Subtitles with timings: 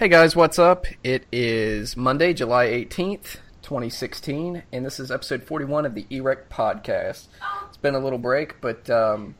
[0.00, 0.86] Hey guys, what's up?
[1.04, 7.26] It is Monday, July 18th, 2016, and this is episode 41 of the E-Rekt podcast.
[7.68, 9.34] It's been a little break, but um,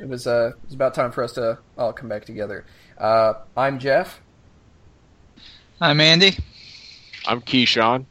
[0.00, 2.64] it was uh, it was about time for us to all come back together.
[2.96, 4.22] Uh, I'm Jeff,
[5.82, 6.38] I'm Andy.
[7.26, 8.06] I'm Keyshawn.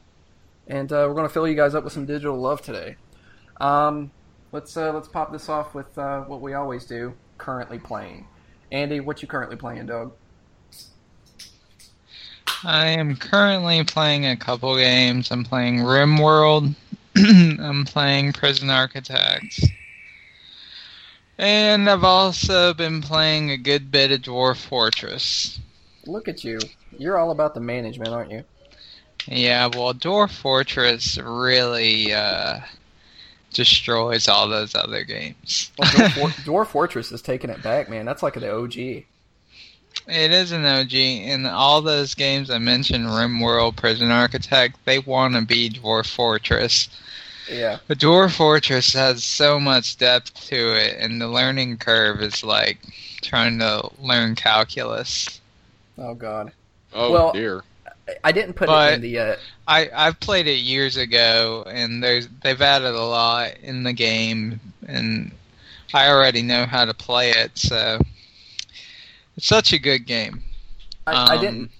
[0.67, 2.97] and uh, we're going to fill you guys up with some digital love today.
[3.59, 4.11] Um,
[4.51, 7.15] let's uh, let's pop this off with uh, what we always do.
[7.39, 8.27] Currently playing.
[8.71, 10.13] Andy, what you currently playing, dog?
[12.63, 15.31] I am currently playing a couple games.
[15.31, 16.75] I'm playing RimWorld.
[17.15, 19.65] I'm playing Prison Architects.
[21.37, 25.59] And I've also been playing a good bit of Dwarf Fortress.
[26.07, 26.59] Look at you.
[26.97, 28.43] You're all about the management, aren't you?
[29.27, 32.61] Yeah, well, Dwarf Fortress really uh,
[33.53, 35.71] destroys all those other games.
[35.77, 38.05] Well, Dwarf, Dwarf Fortress is taking it back, man.
[38.05, 39.03] That's like the OG.
[40.07, 45.35] It is an OG, In all those games I mentioned, RimWorld, Prison Architect, they want
[45.35, 46.87] to be Dwarf Fortress.
[47.51, 47.77] Yeah.
[47.87, 52.79] But Dwarf Fortress has so much depth to it, and the learning curve is like
[53.21, 55.41] trying to learn calculus.
[55.97, 56.51] Oh God.
[56.93, 57.63] Oh Well- dear.
[58.23, 59.19] I didn't put it in the.
[59.19, 59.35] Uh,
[59.67, 64.61] I I've played it years ago, and there's they've added a lot in the game,
[64.87, 65.31] and
[65.93, 67.99] I already know how to play it, so
[69.37, 70.43] it's such a good game.
[71.05, 71.71] I, I Um, didn't.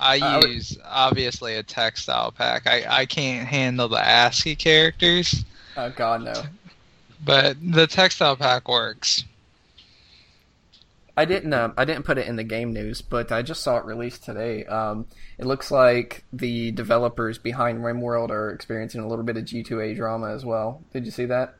[0.00, 2.66] I I would- use obviously a textile pack.
[2.66, 5.44] I I can't handle the ASCII characters,
[5.76, 6.34] Oh God, no.
[7.24, 9.24] but the textile pack works.
[11.16, 11.52] I didn't.
[11.52, 14.22] Um, I didn't put it in the game news, but I just saw it released
[14.24, 14.64] today.
[14.66, 19.96] Um, it looks like the developers behind RimWorld are experiencing a little bit of G2A
[19.96, 20.80] drama as well.
[20.92, 21.54] Did you see that?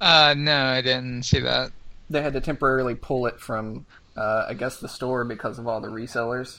[0.00, 1.72] Uh, no, I didn't see that.
[2.10, 3.86] They had to temporarily pull it from,
[4.16, 6.58] uh, I guess, the store because of all the resellers.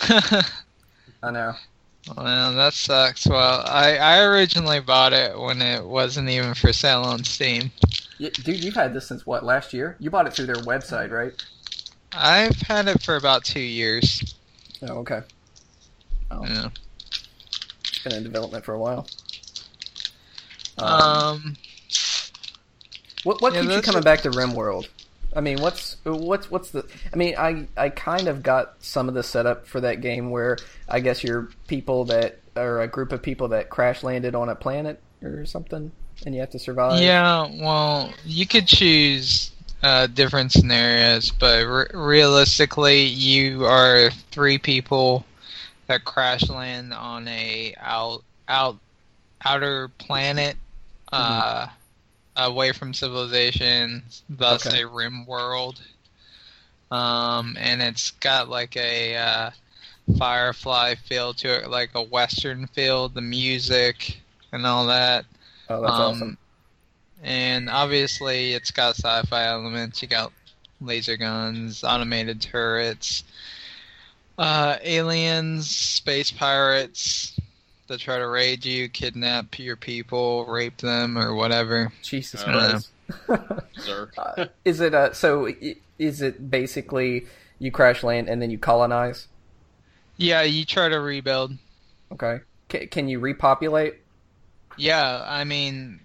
[0.00, 1.54] I know.
[2.16, 3.26] well, that sucks.
[3.26, 7.72] Well, I I originally bought it when it wasn't even for sale on Steam.
[8.18, 9.96] Dude, you've had this since what last year?
[9.98, 11.32] You bought it through their website, right?
[12.12, 14.34] I've had it for about two years.
[14.82, 15.22] Oh, okay.
[16.30, 16.68] Oh, Yeah.
[17.80, 19.06] it's been in development for a while.
[20.78, 21.56] Um, Um,
[23.24, 24.88] what what yeah, keeps you coming back to RimWorld?
[25.34, 26.86] I mean, what's what's what's the?
[27.12, 30.56] I mean, I I kind of got some of the setup for that game where
[30.88, 34.54] I guess you're people that are a group of people that crash landed on a
[34.54, 35.92] planet or something,
[36.24, 37.00] and you have to survive.
[37.02, 37.48] yeah.
[37.50, 39.52] Well, you could choose
[39.82, 45.24] uh, different scenarios, but re- realistically, you are three people
[45.86, 48.78] that crash land on a out out
[49.44, 50.56] outer planet.
[51.12, 51.68] Uh,
[52.38, 54.82] away from civilization, thus Okay.
[54.82, 55.80] a rim world.
[56.90, 59.50] Um, and it's got like a uh,
[60.18, 64.20] Firefly feel to it, like a Western feel, the music
[64.52, 65.26] and all that.
[65.68, 66.38] Oh, that's um, awesome.
[67.22, 70.00] And obviously, it's got sci-fi elements.
[70.00, 70.32] You got
[70.80, 73.24] laser guns, automated turrets,
[74.38, 77.38] uh, aliens, space pirates
[77.88, 81.92] that try to raid you, kidnap your people, rape them, or whatever.
[82.02, 82.90] Jesus Christ.
[83.78, 84.10] Sir.
[84.16, 85.48] Uh, is it uh, so?
[85.98, 87.26] Is it basically
[87.58, 89.28] you crash land and then you colonize?
[90.16, 91.52] Yeah, you try to rebuild.
[92.12, 92.40] Okay.
[92.70, 93.96] C- can you repopulate?
[94.76, 96.00] Yeah, I mean,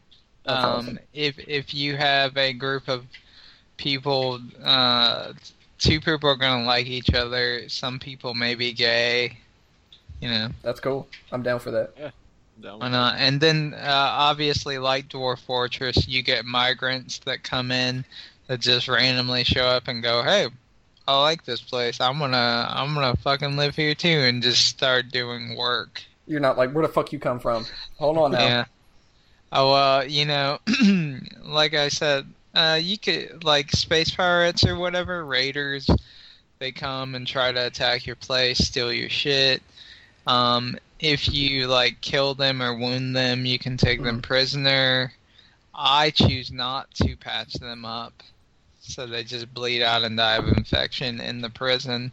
[0.45, 0.99] um, awesome.
[1.13, 3.05] if if you have a group of
[3.77, 5.33] people, uh,
[5.77, 7.67] two people are gonna like each other.
[7.69, 9.37] Some people may be gay,
[10.19, 10.49] you know.
[10.61, 11.07] That's cool.
[11.31, 12.13] I'm down for that.
[12.61, 13.15] Down Why with not?
[13.17, 18.05] And then, uh, obviously, like Dwarf Fortress, you get migrants that come in
[18.47, 20.47] that just randomly show up and go, "Hey,
[21.07, 21.99] I like this place.
[21.99, 26.03] I'm gonna, I'm gonna fucking live here too," and just start doing work.
[26.27, 27.65] You're not like where the fuck you come from.
[27.97, 28.39] Hold on now.
[28.39, 28.65] Yeah.
[29.51, 30.59] Oh well, you know,
[31.43, 32.25] like I said,
[32.55, 35.89] uh, you could like space pirates or whatever raiders.
[36.59, 39.61] They come and try to attack your place, steal your shit.
[40.25, 45.13] Um, if you like kill them or wound them, you can take them prisoner.
[45.75, 48.13] I choose not to patch them up,
[48.79, 52.11] so they just bleed out and die of infection in the prison.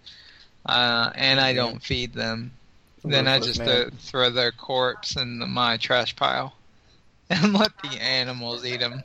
[0.67, 2.53] Uh, and I don't feed them.
[3.05, 3.69] Then I just man.
[3.69, 6.55] uh, throw their corpse in the, my trash pile
[7.31, 9.03] and let the animals eat them.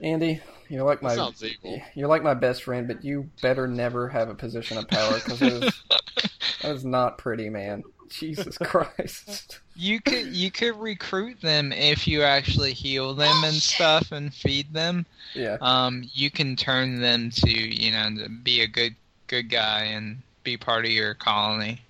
[0.00, 1.80] Andy, you're like my Sounds evil.
[1.94, 5.38] you're like my best friend, but you better never have a position of power because
[5.40, 5.82] that is,
[6.62, 7.82] that is not pretty, man.
[8.08, 9.60] Jesus Christ.
[9.78, 14.72] You could you could recruit them if you actually heal them and stuff and feed
[14.72, 15.04] them.
[15.34, 15.58] Yeah.
[15.60, 18.94] Um, you can turn them to you know to be a good
[19.26, 21.82] good guy and be part of your colony.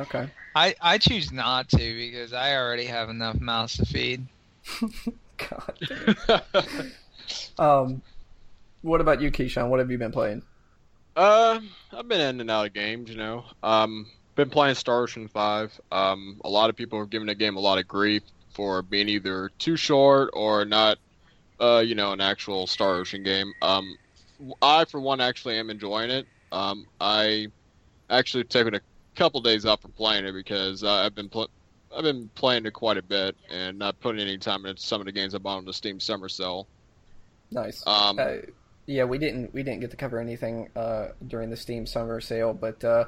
[0.00, 0.28] Okay.
[0.56, 4.26] I I choose not to because I already have enough mouths to feed.
[5.38, 5.78] God.
[7.58, 8.02] Um,
[8.82, 9.68] what about you, Keyshawn?
[9.68, 10.42] What have you been playing?
[11.16, 11.60] uh,
[11.92, 13.44] I've been in and out of games, you know.
[13.62, 14.06] Um,
[14.36, 15.78] been playing Star Ocean Five.
[15.92, 18.22] Um, a lot of people are giving the game a lot of grief
[18.54, 20.98] for being either too short or not,
[21.60, 23.52] uh, you know, an actual Star Ocean game.
[23.60, 23.96] Um,
[24.62, 26.26] I for one actually am enjoying it.
[26.52, 27.48] Um, I
[28.08, 28.80] actually taken a
[29.14, 31.30] couple days off from playing it because uh, I've been
[31.94, 35.06] I've been playing it quite a bit and not putting any time into some of
[35.06, 36.66] the games I bought on the Steam Summer Sale.
[37.50, 37.82] Nice.
[37.86, 38.36] Um, Uh,
[38.86, 42.54] yeah, we didn't we didn't get to cover anything uh, during the Steam Summer Sale,
[42.54, 43.04] but uh,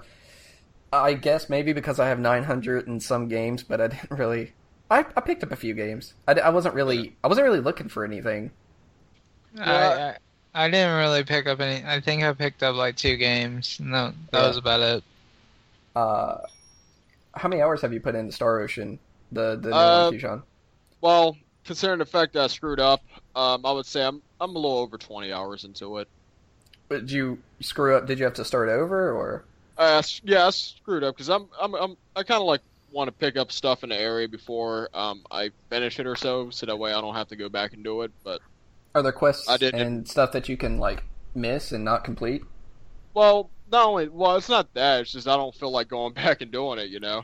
[0.92, 4.52] I guess maybe because I have 900 and some games, but I didn't really.
[4.90, 6.14] I, I picked up a few games.
[6.28, 8.52] I, I wasn't really I wasn't really looking for anything.
[9.54, 10.16] Yeah.
[10.54, 11.84] I, I I didn't really pick up any.
[11.86, 13.78] I think I picked up like two games.
[13.80, 14.48] No, that Yeah.
[14.48, 15.04] was about it.
[15.94, 16.38] Uh,
[17.34, 18.98] how many hours have you put into Star Ocean?
[19.32, 20.42] The the new Uh, one, Keyshawn?
[21.00, 23.02] Well, considering the fact that I screwed up,
[23.34, 26.08] um, I would say I'm I'm a little over 20 hours into it.
[26.90, 28.06] Did you screw up?
[28.06, 29.44] Did you have to start over or?
[29.78, 32.60] Uh, yeah, I screwed up because I'm I'm, I'm I kind of like
[32.90, 36.50] want to pick up stuff in the area before um, I finish it or so,
[36.50, 38.10] so that way I don't have to go back and do it.
[38.24, 38.40] But
[38.94, 41.04] Are there quests I didn't- and stuff that you can like
[41.34, 42.42] miss and not complete?
[43.14, 45.02] well, not only well, it's not that.
[45.02, 46.90] It's just I don't feel like going back and doing it.
[46.90, 47.22] You know.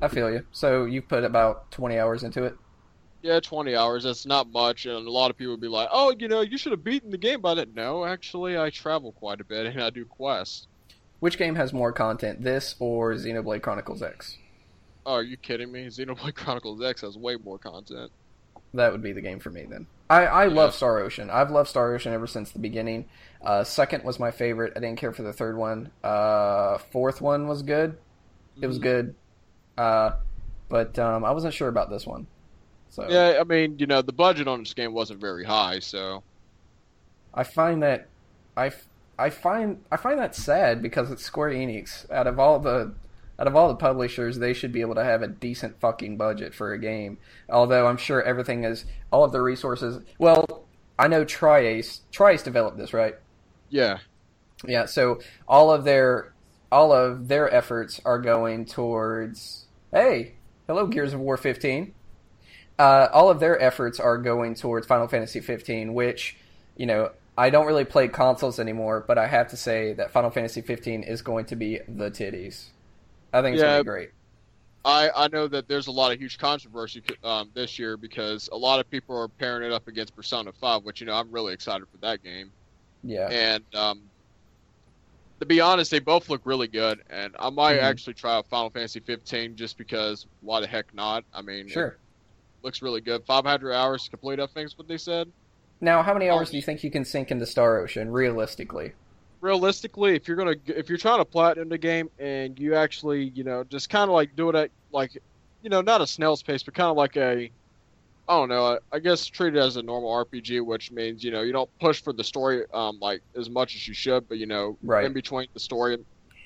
[0.00, 0.44] I feel you.
[0.52, 2.56] So you put about 20 hours into it.
[3.22, 4.04] Yeah, 20 hours.
[4.04, 6.56] That's not much, and a lot of people would be like, "Oh, you know, you
[6.56, 9.82] should have beaten the game by that." No, actually, I travel quite a bit and
[9.82, 10.68] I do quests.
[11.20, 14.38] Which game has more content, this or Xenoblade Chronicles X?
[15.04, 15.86] Oh, are you kidding me?
[15.86, 18.12] Xenoblade Chronicles X has way more content.
[18.74, 19.86] That would be the game for me then.
[20.10, 21.28] I, I love Star Ocean.
[21.30, 23.06] I've loved Star Ocean ever since the beginning.
[23.42, 24.72] Uh, second was my favorite.
[24.76, 25.90] I didn't care for the third one.
[26.04, 27.98] Uh, fourth one was good.
[28.60, 29.14] It was good.
[29.76, 30.12] Uh,
[30.68, 32.26] but um, I wasn't sure about this one.
[32.90, 36.22] So Yeah, I mean, you know, the budget on this game wasn't very high, so
[37.34, 38.08] I find that
[38.56, 38.72] I,
[39.18, 42.10] I find I find that sad because it's Square Enix.
[42.10, 42.94] Out of all the
[43.38, 46.54] out of all the publishers, they should be able to have a decent fucking budget
[46.54, 47.18] for a game.
[47.48, 50.02] Although I'm sure everything is all of the resources.
[50.18, 50.64] Well,
[50.98, 53.14] I know tri-Ace tri-Ace developed this, right?
[53.70, 53.98] yeah.
[54.66, 54.86] Yeah.
[54.86, 56.32] So all of their
[56.72, 59.66] all of their efforts are going towards.
[59.92, 60.34] Hey,
[60.66, 61.94] hello, Gears of War 15.
[62.78, 66.36] Uh, all of their efforts are going towards Final Fantasy 15, which
[66.76, 70.30] you know I don't really play consoles anymore, but I have to say that Final
[70.30, 72.66] Fantasy 15 is going to be the titties.
[73.32, 73.68] I think it's Yeah.
[73.68, 74.10] going to be great.
[74.84, 78.56] I, I know that there's a lot of huge controversy um, this year because a
[78.56, 81.52] lot of people are pairing it up against Persona 5, which, you know, I'm really
[81.52, 82.50] excited for that game.
[83.04, 83.28] Yeah.
[83.28, 84.00] And um,
[85.40, 87.82] to be honest, they both look really good, and I might Mhm.
[87.82, 91.24] actually try out Final Fantasy 15 just because why the heck not?
[91.34, 91.96] I mean, it Sure.
[92.62, 93.24] Looks really good.
[93.26, 95.32] 500 hours to complete, I think is what they said.
[95.80, 96.34] Now, how many Oh.
[96.34, 98.92] hours do you think you can sink into Star Ocean realistically?
[99.40, 103.44] realistically, if you're gonna if you're trying to platinum the game and you actually you
[103.44, 105.12] know just kind of like do it at like
[105.62, 107.50] you know not a snail's pace, but kind of like a
[108.28, 108.64] I don't know.
[108.74, 111.70] I, I guess treat it as a normal RPG, which means you know you don't
[111.80, 115.06] push for the story um like as much as you should, but you know Right.
[115.06, 115.98] in between the story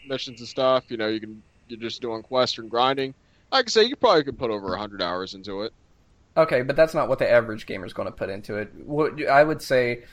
[0.05, 3.15] missions and stuff, you know you can you're just doing quests and grinding.
[3.53, 5.73] Like I say, you probably could put over hundred hours into it.
[6.37, 8.73] Okay, but that's not what the average gamer is going to put into it.
[8.87, 10.05] What I would say,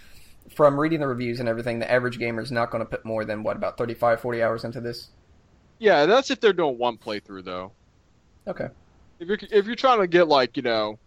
[0.54, 3.24] from reading the reviews and everything, the average gamer is not going to put more
[3.24, 5.10] than what about 35, 40 hours into this.
[5.78, 7.72] Yeah, that's if they're doing one playthrough though.
[8.48, 8.68] Okay.
[9.20, 11.00] if you're if you're trying to get like you know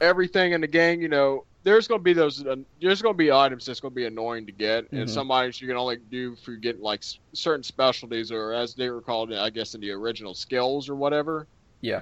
[0.00, 3.18] everything in the game, you know there's going to be those uh, there's going to
[3.18, 5.02] be items that's going to be annoying to get, Mhm.
[5.02, 8.90] and some items you can only do for getting like certain specialties or as they
[8.90, 11.46] were called, I guess in the original skills or whatever.
[11.80, 12.00] Yeah.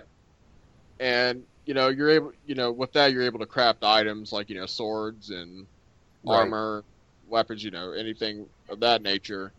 [0.99, 4.51] And you know you're able you know with that you're able to craft items like
[4.51, 5.69] you know swords and
[6.23, 6.55] Right.
[6.55, 6.85] armor,
[7.27, 9.55] weapons, you know anything of that nature.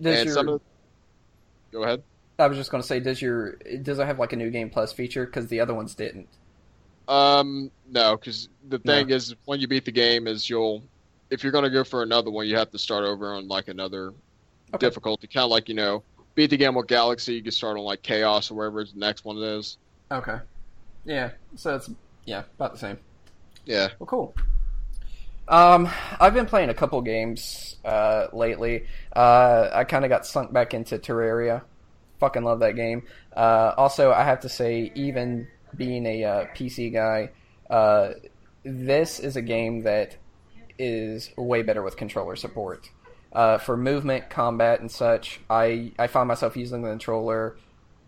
[0.00, 0.60] Does and your, some of the,
[1.72, 2.04] go ahead.
[2.38, 4.68] I was just going to say, does your does it have like a new game
[4.70, 5.24] plus feature?
[5.26, 6.28] Because the other ones didn't.
[7.08, 9.02] Um, no, because the No.
[9.02, 10.88] thing is, when you beat the game, is you'll,
[11.30, 14.14] if you're gonna go for another one, you have to start over on like another
[14.74, 14.92] Okay.
[14.92, 16.04] difficulty, kind of like you know,
[16.36, 19.24] beat the game with Galaxy, you can start on like Chaos or wherever the next
[19.24, 19.78] one is.
[20.10, 20.42] Okay.
[21.04, 21.30] Yeah.
[21.56, 21.90] So it's
[22.24, 22.98] yeah about the same.
[23.64, 24.34] Yeah, Well, cool.
[25.48, 25.88] Um,
[26.20, 28.86] I've been playing a couple games uh, lately.
[29.14, 31.62] Uh, I kind of got sunk back into Terraria.
[32.18, 33.02] Fucking love that game.
[33.36, 37.30] Uh, also, I have to say, even being a uh, PC guy,
[37.70, 38.14] uh,
[38.64, 40.16] this is a game that
[40.78, 42.90] is way better with controller support.
[43.32, 47.56] Uh, for movement, combat, and such, I, I find myself using the controller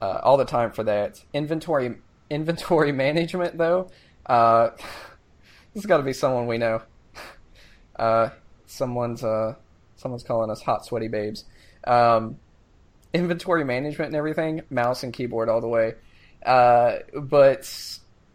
[0.00, 1.22] uh, all the time for that.
[1.32, 1.96] Inventory
[2.30, 3.90] inventory management, though,
[4.26, 4.70] uh,
[5.72, 6.82] this has got to be someone we know.
[7.96, 8.30] Uh,
[8.66, 9.54] someone's uh,
[9.96, 11.44] someone's calling us hot sweaty babes.
[11.86, 12.38] Um,
[13.12, 15.94] inventory management and everything, mouse and keyboard all the way.
[16.44, 17.70] Uh, but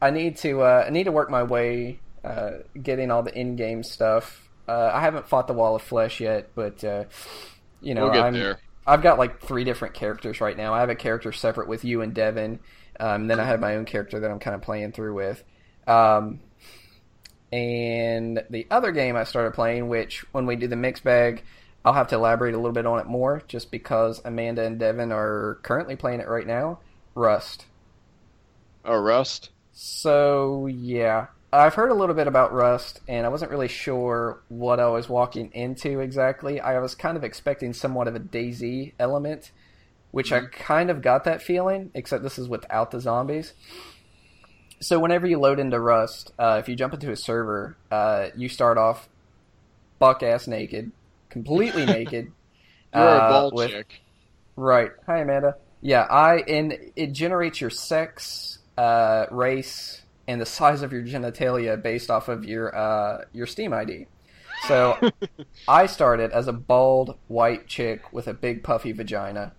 [0.02, 3.84] I need to uh, I need to work my way uh, getting all the in-game
[3.84, 4.50] stuff.
[4.68, 7.06] Uh, I haven't fought the Wall of Flesh yet, but uh,
[7.82, 8.60] you know we'll I'm there.
[8.88, 10.74] I've got like three different characters right now.
[10.74, 12.60] I have a character separate with you and Devin.
[13.00, 15.44] Um, then I have my own character that I'm kind of playing through with.
[15.88, 16.42] Um,
[17.52, 21.44] and the other game I started playing, which when we do the mix bag,
[21.84, 25.12] I'll have to elaborate a little bit on it more, just because Amanda and Devin
[25.12, 26.80] are currently playing it right now.
[27.16, 27.66] Rust.
[28.86, 29.50] Oh, Rust.
[29.72, 34.80] So yeah, I've heard a little bit about Rust, and I wasn't really sure what
[34.80, 36.60] I was walking into exactly.
[36.60, 39.52] I was kind of expecting somewhat of a DayZ element,
[40.12, 43.54] which I kind of got that feeling, except this is without the zombies.
[44.82, 48.48] So whenever you load into Rust, uh, if you jump into a server, uh, you
[48.50, 49.10] start off
[50.00, 50.92] buck ass naked,
[51.30, 52.32] completely naked.
[52.94, 54.02] You're a uh, bald with- chick.
[54.56, 54.92] Right.
[55.06, 55.56] Hi, Amanda.
[55.82, 61.82] Yeah, I and it generates your sex, uh, race, and the size of your genitalia
[61.82, 64.08] based off of your uh, your Steam ID.
[64.68, 64.98] So
[65.70, 69.54] I started as a bald white chick with a big puffy vagina,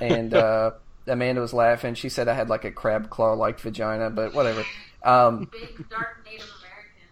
[0.00, 0.72] and uh,
[1.06, 1.94] Amanda was laughing.
[1.94, 4.64] She said I had like a crab claw like vagina, but whatever.
[5.02, 7.08] Um, Big, dark Native American.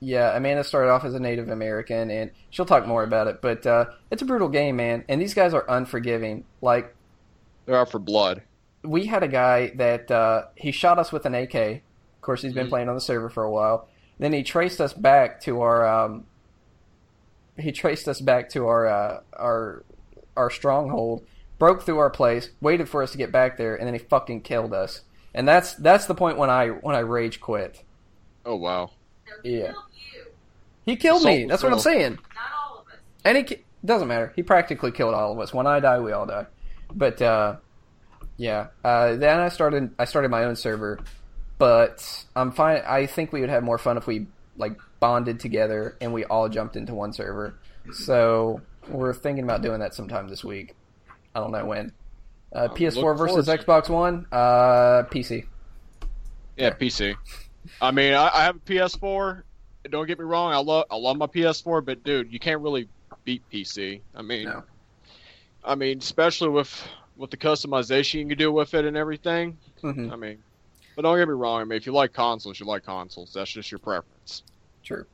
[0.00, 3.40] yeah, Amanda started off as a Native American, and she'll talk more about it.
[3.40, 6.44] But uh, it's a brutal game, man, and these guys are unforgiving.
[6.60, 6.94] Like
[7.66, 8.42] They're out for blood.
[8.82, 11.54] we had a guy that uh, he shot us with an AK.
[11.54, 12.70] Of course, he's been Mhm.
[12.70, 13.88] playing on the server for a while.
[14.18, 15.86] Then he traced us back to our.
[15.86, 16.24] Um,
[17.56, 19.84] he traced us back to our uh, our
[20.36, 21.24] our stronghold,
[21.58, 24.42] broke through our place, waited for us to get back there, and then he fucking
[24.42, 25.02] killed us.
[25.34, 27.82] And that's that's the point when I when I rage quit.
[28.46, 28.90] Oh wow.
[29.26, 29.72] No, he Yeah.
[29.72, 29.84] killed
[30.14, 30.24] you.
[30.86, 31.36] He killed me.
[31.38, 32.12] Assault That's what I'm saying.
[32.12, 32.20] Not
[32.66, 32.98] all of us.
[33.24, 34.32] And he doesn't matter.
[34.36, 35.52] He practically killed all of us.
[35.52, 36.46] When I die, we all die.
[36.94, 37.56] But uh,
[38.36, 38.68] yeah.
[38.84, 39.90] Uh, then I started.
[39.98, 41.00] I started my own server,
[41.58, 42.82] but I'm fine.
[42.86, 46.48] I think we would have more fun if we like bonded together and we all
[46.48, 47.54] jumped into one server.
[47.92, 50.74] So we're thinking about doing that sometime this week.
[51.34, 51.92] I don't know when.
[52.52, 54.26] Uh, PS4 versus Xbox One.
[54.30, 55.46] Uh, PC.
[56.56, 57.16] Yeah, PC.
[57.80, 59.42] I mean, I, I have a PS4.
[59.90, 60.52] Don't get me wrong.
[60.52, 62.88] I love I love my PS4, but dude, you can't really
[63.24, 64.00] beat PC.
[64.14, 64.62] I mean, No.
[65.64, 66.86] I mean, especially with
[67.16, 69.58] with the customization you can do with it and everything.
[69.80, 70.38] hmm I mean,
[70.94, 71.60] but don't get me wrong.
[71.60, 73.32] I mean, if you like consoles, you like consoles.
[73.34, 74.42] That's just your preference.
[74.84, 75.04] True.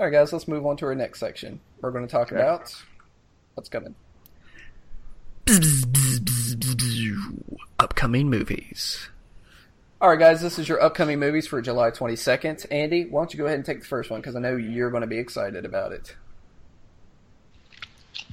[0.00, 0.32] All right, guys.
[0.32, 1.60] Let's move on to our next section.
[1.80, 2.36] We're going to talk Okay.
[2.40, 2.74] about
[3.54, 3.94] what's coming.
[7.78, 9.08] Upcoming movies.
[10.00, 10.40] All right, guys.
[10.40, 12.66] This is your upcoming movies for July 22nd.
[12.70, 14.90] Andy, why don't you go ahead and take the first one because I know you're
[14.90, 16.14] going to be excited about it.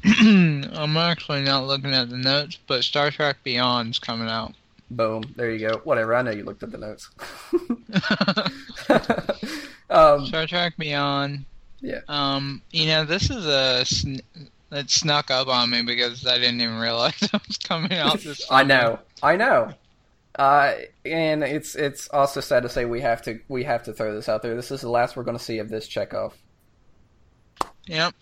[0.06, 4.54] I'm actually not looking at the notes, but Star Trek Beyond's coming out.
[4.92, 5.24] Boom.
[5.36, 5.82] There you go.
[5.84, 6.16] Whatever.
[6.16, 7.10] I know you looked at the notes.
[9.90, 11.46] um, Star Trek Beyond.
[11.82, 12.02] Yeah.
[12.08, 14.22] Um, you know, this is a sn-
[14.70, 18.46] that snuck up on me because I didn't even realize it was coming out this.
[18.52, 19.00] I know.
[19.24, 19.74] I know.
[20.36, 24.14] Uh, and it's it's also sad to say we have to we have to throw
[24.14, 24.56] this out there.
[24.56, 26.38] This is the last we're going to see of this Chekhov.
[27.88, 28.14] Yep.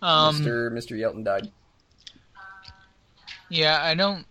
[0.00, 0.72] Um, Mr.
[0.72, 0.98] Mr.
[0.98, 1.50] Yelton died.
[3.50, 4.24] Yeah, I don't.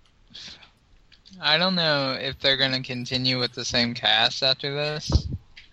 [1.41, 5.27] I don't know if they're gonna continue with the same cast after this.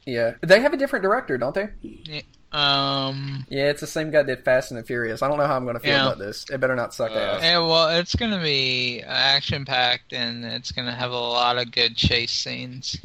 [0.07, 2.25] Yeah, they have a different director, don't they?
[2.53, 5.23] Um, Yeah, it's the same guy that did Fast and the Furious.
[5.23, 6.07] I don't know how I'm going to feel Yeah.
[6.07, 6.45] about this.
[6.51, 7.43] It better not suck Uh, ass.
[7.43, 11.97] yeah, well, it's gonna be action packed and it's gonna have a lot of good
[11.97, 12.97] chase scenes.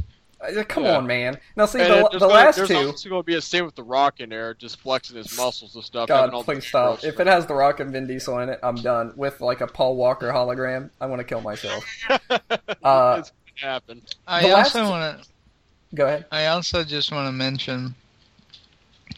[0.42, 0.98] Uh, Come yeah.
[0.98, 1.40] on, man.
[1.56, 2.76] Now see And the, it- the there's gonna- last there's two.
[2.76, 5.74] also going to be a scene with the Rock in there, just flexing his muscles
[5.76, 6.08] and stuff.
[6.08, 7.00] God, all please stop.
[7.00, 9.14] gross If it has The Rock and Vin Diesel in it, I'm done.
[9.16, 11.86] With like a Paul Walker hologram, I want to kill myself.
[12.84, 14.02] Uh, it's gonna happen.
[14.28, 15.28] I also want to.
[15.96, 16.26] Go ahead.
[16.32, 17.96] I also just want to mention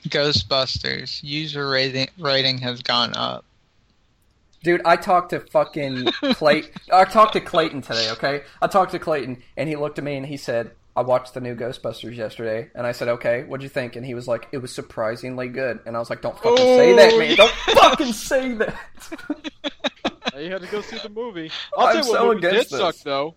[0.04, 3.46] Ghostbusters user rating rating has gone up.
[4.64, 6.72] Dude, I talked to fucking Clayton.
[6.92, 8.42] I talked to Clayton today, okay?
[8.62, 11.42] I talked to Clayton, and he looked at me and he said, I watched the
[11.42, 14.58] new Ghostbusters yesterday, and I said, "Okay, what'd you think?" And he was like, "It
[14.58, 17.30] was surprisingly good." And I was like, "Don't fucking say that, Oh, man!
[17.30, 17.36] yeah.
[17.36, 18.76] Don't fucking say that."
[20.38, 21.50] You had to go see the movie.
[21.76, 23.04] I'll I'm tell you what so movie did against suck this.
[23.04, 23.34] though.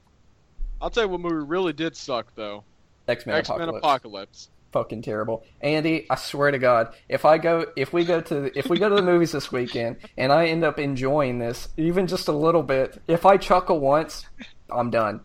[0.82, 2.64] I'll tell you what movie really did suck though.
[3.08, 3.78] X Men X Men Apocalypse.
[3.82, 4.48] Apocalypse.
[4.72, 5.44] Fucking terrible.
[5.60, 8.88] Andy, I swear to God, if I go, if we go to, if we go
[8.88, 12.62] to the movies this weekend, and I end up enjoying this even just a little
[12.62, 14.26] bit, if I chuckle once,
[14.70, 15.20] I'm done.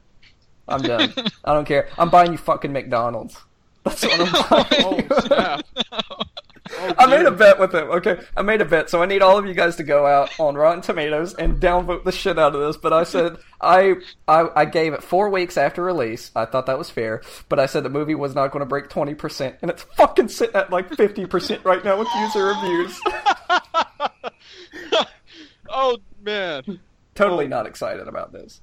[0.67, 1.13] I'm done.
[1.45, 1.89] I don't care.
[1.97, 3.37] I'm buying you fucking McDonald's.
[3.83, 5.07] That's what I'm buying.
[5.91, 6.21] Oh!
[6.77, 7.89] Oh, I made a bet with him.
[7.89, 10.37] Okay, I made a bet, so I need all of you guys to go out
[10.39, 12.77] on Rotten Tomatoes and downvote the shit out of this.
[12.77, 13.95] But I said I
[14.27, 16.31] I, I gave it four weeks after release.
[16.35, 18.89] I thought that was fair, but I said the movie was not going to break
[18.89, 22.99] twenty percent, and it's fucking sitting at like fifty percent right now with user reviews.
[25.69, 26.79] oh man.
[27.15, 28.61] totally not excited about this.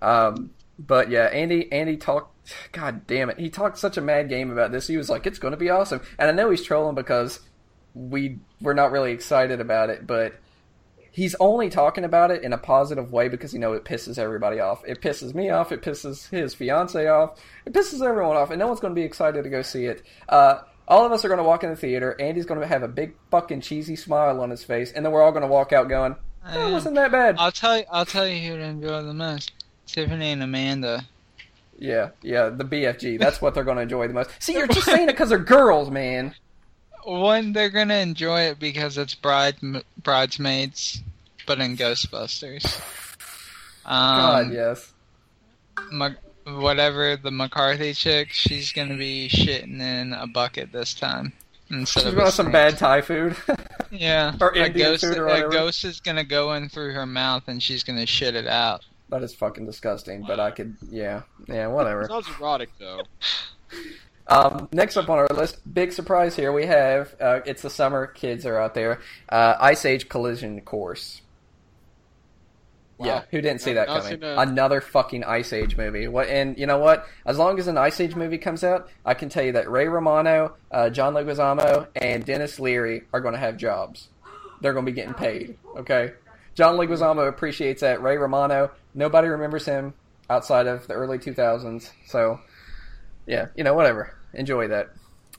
[0.00, 2.30] Um, but yeah, Andy Andy talked.
[2.72, 4.88] God damn it, he talked such a mad game about this.
[4.88, 7.38] He was like, "It's going to be awesome," and I know he's trolling because
[7.94, 10.34] we we're not really excited about it, but
[11.10, 14.58] he's only talking about it in a positive way because you know it pisses everybody
[14.58, 14.82] off.
[14.86, 15.70] It pisses me off.
[15.70, 17.40] It pisses his fiance off.
[17.64, 20.02] It pisses everyone off, and no one's going to be excited to go see it.
[20.28, 22.16] Uh, all of us are going to walk in the theater.
[22.20, 25.22] Andy's going to have a big fucking cheesy smile on his face, and then we're
[25.22, 27.84] all going to walk out going, "Oh, it wasn't that bad." I'll tell you.
[27.90, 29.52] I'll tell you who'd enjoy the most.
[29.86, 31.04] Tiffany and Amanda.
[31.78, 33.18] Yeah, yeah, the BFG.
[33.18, 34.30] That's what they're going to enjoy the most.
[34.38, 36.34] See, you're just saying it because they're girls, man.
[37.04, 39.56] One, they're gonna enjoy it because it's bride
[40.02, 41.02] bridesmaids,
[41.46, 42.62] but in Ghostbusters.
[43.84, 44.92] God, Um, yes.
[45.90, 46.10] Ma-
[46.46, 51.32] whatever the McCarthy chick, she's gonna be shitting in a bucket this time
[51.70, 53.36] instead She's of going a to some bad Thai food.
[53.94, 57.42] Yeah, or a ghost, food or a ghost is gonna go in through her mouth
[57.48, 58.84] and she's gonna shit it out.
[59.10, 60.22] that is fucking disgusting.
[60.26, 62.06] But I could, yeah, yeah, whatever.
[62.08, 63.02] Sounds erotic though.
[64.32, 66.52] Um, next up on our list, big surprise here.
[66.52, 68.06] We have uh, it's the summer.
[68.06, 69.00] Kids are out there.
[69.28, 71.20] Uh, Ice Age Collision Course.
[72.96, 73.06] Wow.
[73.06, 74.02] Yeah, who didn't see I've that coming?
[74.04, 74.38] seen that.
[74.38, 76.08] Another fucking Ice Age movie.
[76.08, 76.28] What?
[76.28, 77.06] And you know what?
[77.26, 79.86] As long as an Ice Age movie comes out, I can tell you that Ray
[79.88, 84.08] Romano, uh, John Leguizamo, and Denis Leary are going to have jobs.
[84.62, 85.58] They're going to be getting paid.
[85.76, 86.12] Okay.
[86.54, 88.00] John Leguizamo appreciates that.
[88.00, 89.92] Ray Romano, nobody remembers him
[90.30, 91.90] outside of the early 2000s.
[92.06, 92.40] So,
[93.26, 94.14] yeah, you know, whatever.
[94.34, 94.90] Enjoy that.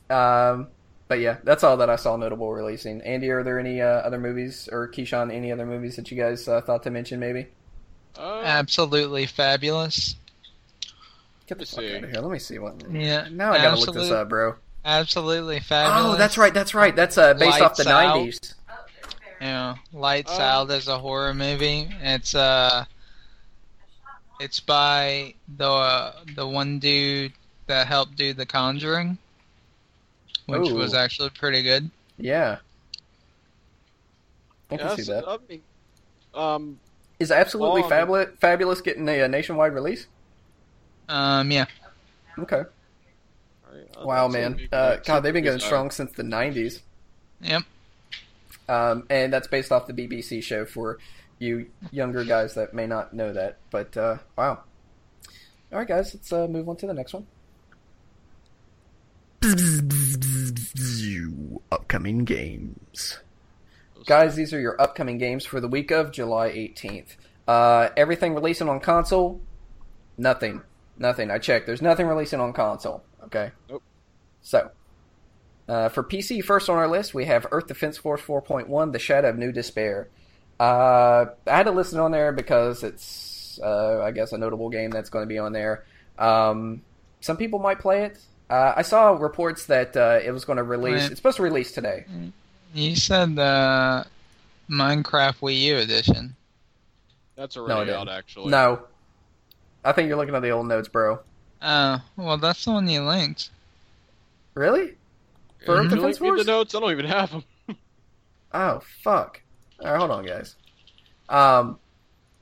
[0.10, 0.67] Um,
[1.08, 3.01] but yeah, that's all that I saw notable releasing.
[3.01, 6.47] Andy, are there any uh, other movies, or Keyshawn, any other movies that you guys
[6.47, 7.19] uh, thought to mention?
[7.19, 7.47] Maybe.
[8.17, 10.15] Uh, Absolutely fabulous.
[11.47, 11.95] Get the Let's fuck see.
[11.97, 12.21] out of here.
[12.21, 12.84] Let me see what.
[12.91, 14.56] Yeah, Now I gotta look this up, bro.
[14.86, 16.15] Absolutely fabulous.
[16.15, 16.53] Oh, that's right.
[16.53, 16.95] That's right.
[16.95, 18.17] That's uh, based off the Out.
[18.17, 18.53] '90s.
[19.41, 20.41] Yeah, Lights Oh.
[20.41, 21.89] Out is a horror movie.
[22.01, 22.86] It's uh,
[24.39, 27.34] it's by the uh, the one dude
[27.67, 29.17] that helped do The Conjuring,
[30.45, 30.76] which Ooh.
[30.76, 31.89] was actually pretty good.
[32.17, 32.58] Yeah.
[34.71, 35.62] I can yeah, see so, that.
[36.36, 36.80] I um,
[37.19, 40.08] Is absolutely Well, I fabulous, fabulous getting a, uh nationwide release?
[41.10, 41.65] Um, yeah,
[42.39, 42.63] Okay.
[43.67, 44.67] alright, I'll- Wow, man.
[44.71, 46.82] Uh, God, they've been see if going strong since the '90s.
[47.41, 47.63] yep.
[48.69, 50.97] Um, and that's based off the BBC show for
[51.38, 53.58] you younger guys that may not know that.
[53.69, 54.63] But uh, wow.
[55.71, 57.28] All right, guys, let's uh, move on to the next one.
[61.69, 63.19] Upcoming games.
[64.06, 67.17] Guys, these are your upcoming games for the week of July 18th.
[67.45, 69.41] Uh, everything releasing on console?
[70.17, 70.62] Nothing.
[70.97, 71.29] Nothing.
[71.29, 71.65] I checked.
[71.65, 73.03] There's nothing releasing on console.
[73.25, 73.51] Okay?
[73.69, 73.84] Nope.
[74.41, 74.71] So,
[75.67, 79.29] uh, for PC, first on our list, we have Earth Defense Force 4.1 The Shadow
[79.29, 80.08] of New Despair.
[80.58, 84.69] Uh, I had to list it on there because it's, uh, I guess, a notable
[84.69, 85.84] game that's going to be on there.
[86.17, 86.82] Um,
[87.19, 88.19] some people might play it.
[88.53, 91.01] Uh, I saw reports that uh, it was going to release.
[91.01, 91.11] Right.
[91.11, 92.05] It's supposed to release today.
[92.75, 94.05] You said the
[94.69, 96.35] Minecraft Wii U edition.
[97.35, 98.09] That's No, I already didn't.
[98.09, 98.51] out, actually.
[98.51, 98.83] No.
[99.83, 101.19] I think you're looking at the old notes, bro.
[101.63, 103.49] Oh, well, that's the one you linked.
[104.53, 104.93] Really?
[105.65, 106.45] For Earth Did you Defense Force?
[106.45, 106.75] the notes?
[106.75, 107.43] I don't even have them.
[108.55, 109.41] Oh, fuck.
[109.81, 110.55] Alright, hold on, guys.
[111.27, 111.79] Um,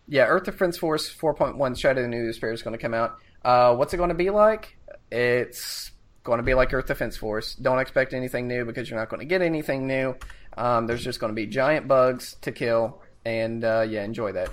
[0.10, 3.16] yeah, Earth Defense Force 4.1 Shadow of the New Despair is going to come out.
[3.46, 4.76] Uh, what's it going to be like?
[5.10, 5.92] It's
[6.24, 7.56] going to be like Earth Defense Force.
[7.56, 10.16] Don't expect anything new because you're not going to get anything new.
[10.58, 14.50] Um, there's just going to be giant bugs to kill, and uh, yeah, enjoy that.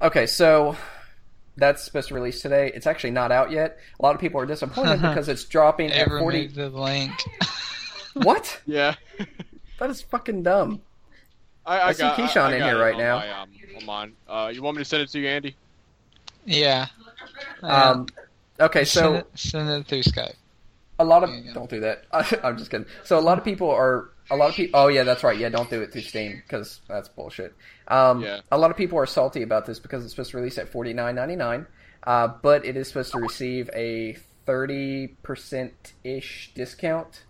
[0.00, 0.76] Okay, so
[1.56, 2.72] that's supposed to release today.
[2.74, 3.78] It's actually not out yet.
[4.00, 6.48] A lot of people are disappointed because it's dropping It at 40.
[6.48, 7.12] the link.
[8.14, 8.60] What?
[8.66, 8.94] Yeah.
[9.78, 10.82] That is fucking dumb.
[11.64, 13.16] I, I, I see got, Keyshawn I, I in here it right on now.
[13.18, 14.12] My, um, on.
[14.28, 15.56] Uh, you want me to send it to you, Andy?
[16.44, 16.88] yeah.
[17.62, 17.90] Yeah.
[17.90, 18.06] Um,
[18.60, 20.34] Okay, Send so it, send it through Skype.
[21.02, 22.04] A lot of you don't do that.
[22.44, 22.86] I'm just kidding.
[23.04, 24.80] So a lot of people are a lot of people.
[24.80, 25.36] Oh yeah, that's right.
[25.38, 27.54] Yeah, don't do it through Steam because that's bullshit.
[27.88, 28.40] Um, Yeah.
[28.50, 30.92] A lot of people are salty about this because it's supposed to release at forty
[30.92, 31.66] nine ninety nine,
[32.04, 37.24] uh, but it is supposed to receive a thirty percent ish discount,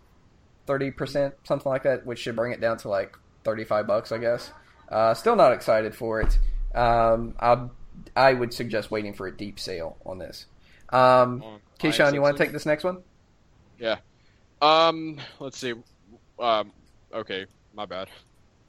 [0.66, 4.12] thirty percent something like that, which should bring it down to like thirty five bucks,
[4.12, 4.50] I guess.
[4.88, 6.38] Uh, still not excited for it.
[6.74, 7.66] Um, I
[8.16, 10.46] I would suggest waiting for a deep sale on this.
[10.90, 12.98] Um, Um, Keyshawn, you want to take this next one?
[14.60, 15.74] Um, let's see.
[16.38, 16.72] Um,
[17.12, 18.08] okay, my bad.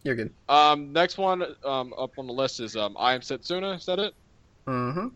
[0.03, 0.33] You're good.
[0.49, 3.75] Um, next one um, up on the list is um, I Am Setsuna.
[3.75, 4.13] Is that it?
[4.67, 5.07] Mm-hmm.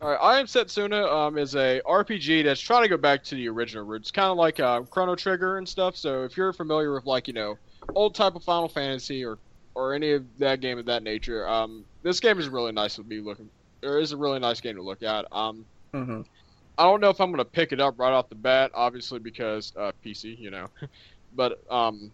[0.00, 3.34] All right, I Am Setsuna um, is a RPG that's trying to go back to
[3.34, 5.96] the original roots, kind of like uh, Chrono Trigger and stuff.
[5.96, 7.58] So if you're familiar with like you know
[7.94, 9.38] old type of Final Fantasy or
[9.74, 13.02] or any of that game of that nature, um, this game is really nice to
[13.02, 13.50] be looking.
[13.80, 15.26] There is a really nice game to look at.
[15.32, 16.22] Um, Mm-hmm.
[16.78, 19.72] I don't know if I'm gonna pick it up right off the bat, obviously because
[19.76, 20.68] uh, PC, you know,
[21.36, 22.12] but um,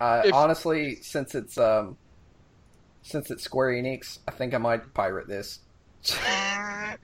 [0.00, 1.96] Uh, If- honestly, since it's um,
[3.02, 5.60] since it's Square Enix, I think I might pirate this.
[6.16, 6.96] yeah,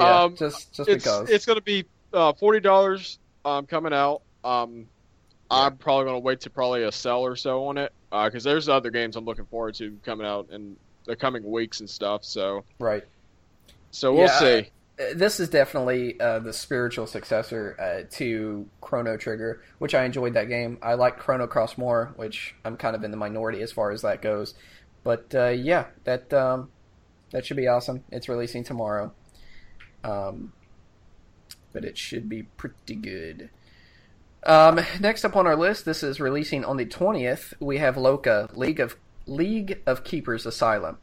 [0.00, 1.30] Um, just just it's because.
[1.30, 4.22] it's gonna be uh, forty dollars um, coming out.
[4.44, 4.86] Um,
[5.50, 8.90] I'm probably gonna wait to probably a sell or so on it because there's other
[8.90, 12.24] games I'm looking forward to coming out in the coming weeks and stuff.
[12.24, 13.04] So right.
[13.90, 14.70] so we'll Yeah, see.
[15.14, 20.48] This is definitely uh, the spiritual successor uh, to Chrono Trigger, which I enjoyed that
[20.48, 20.78] game.
[20.82, 24.02] I like Chrono Cross more, which I'm kind of in the minority as far as
[24.02, 24.54] that goes.
[25.04, 26.70] But uh, yeah, that um,
[27.30, 28.02] that should be awesome.
[28.10, 29.12] It's releasing tomorrow,
[30.02, 30.52] um,
[31.72, 33.50] but it should be pretty good.
[34.42, 37.54] Um, next up on our list, this is releasing on the twentieth.
[37.60, 40.98] We have Loka League of League of Keepers Asylum.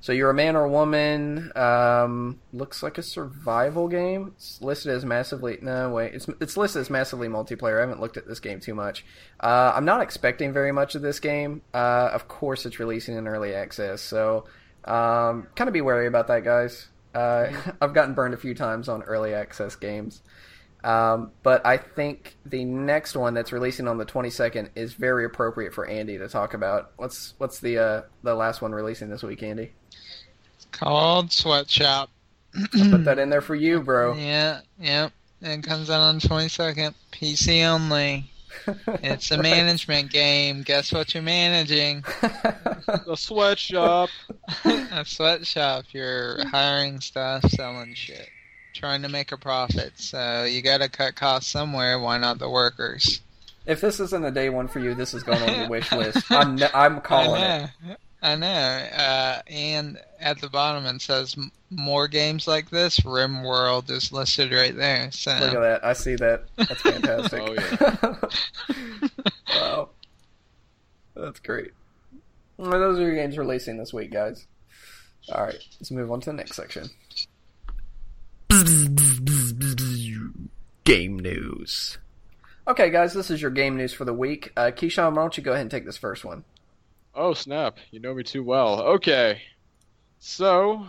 [0.00, 1.50] So you're a man or woman.
[1.56, 4.32] Um, looks like a survival game.
[4.36, 5.58] It's listed as massively.
[5.60, 6.14] No, wait.
[6.14, 7.78] It's it's listed as massively multiplayer.
[7.78, 9.04] I haven't looked at this game too much.
[9.40, 11.62] Uh, I'm not expecting very much of this game.
[11.74, 14.44] Uh, of course, it's releasing in early access, so
[14.84, 16.88] um, kind of be wary about that, guys.
[17.14, 20.22] Uh, I've gotten burned a few times on early access games.
[20.84, 25.74] Um, but I think the next one that's releasing on the 22nd is very appropriate
[25.74, 26.92] for Andy to talk about.
[26.96, 29.72] What's what's the uh, the last one releasing this week, Andy?
[30.56, 32.10] It's called Sweatshop.
[32.72, 34.14] Put that in there for you, bro.
[34.18, 35.08] Yeah, yeah.
[35.40, 36.94] It comes out on 22nd.
[37.12, 38.30] PC only.
[39.02, 40.62] It's a management game.
[40.62, 42.02] Guess what you're managing?
[43.06, 44.10] The sweatshop.
[44.64, 45.84] a sweatshop.
[45.92, 48.28] You're hiring stuff, selling shit,
[48.78, 49.92] trying to make a profit.
[49.96, 51.98] So you got to cut costs somewhere.
[51.98, 53.20] Why not the workers?
[53.66, 56.24] if this isn't a day one for you, this is going on your wish list.
[56.32, 57.70] I'm ne- I'm calling I it.
[57.86, 57.96] know.
[58.22, 58.46] I know.
[58.48, 61.36] Uh, and at the bottom it says
[61.70, 63.04] more games like this.
[63.04, 65.10] Rim World is listed right there.
[65.12, 65.84] So Look at that.
[65.84, 66.44] I see that.
[66.56, 67.42] That's fantastic.
[67.42, 68.14] Oh, yeah.
[69.54, 69.88] wow.
[71.14, 71.72] That's great.
[72.56, 74.46] Well, those are your games releasing this week, guys.
[75.30, 76.88] All right, let's move on to the next section.
[80.84, 81.98] Game news.
[82.66, 84.52] Okay, guys, this is your game news for the week.
[84.56, 86.44] Uh, Keyshawn, why don't you go ahead and take this first one?
[87.14, 87.76] Oh snap!
[87.90, 88.80] You know me too well.
[88.82, 89.42] Okay,
[90.18, 90.86] so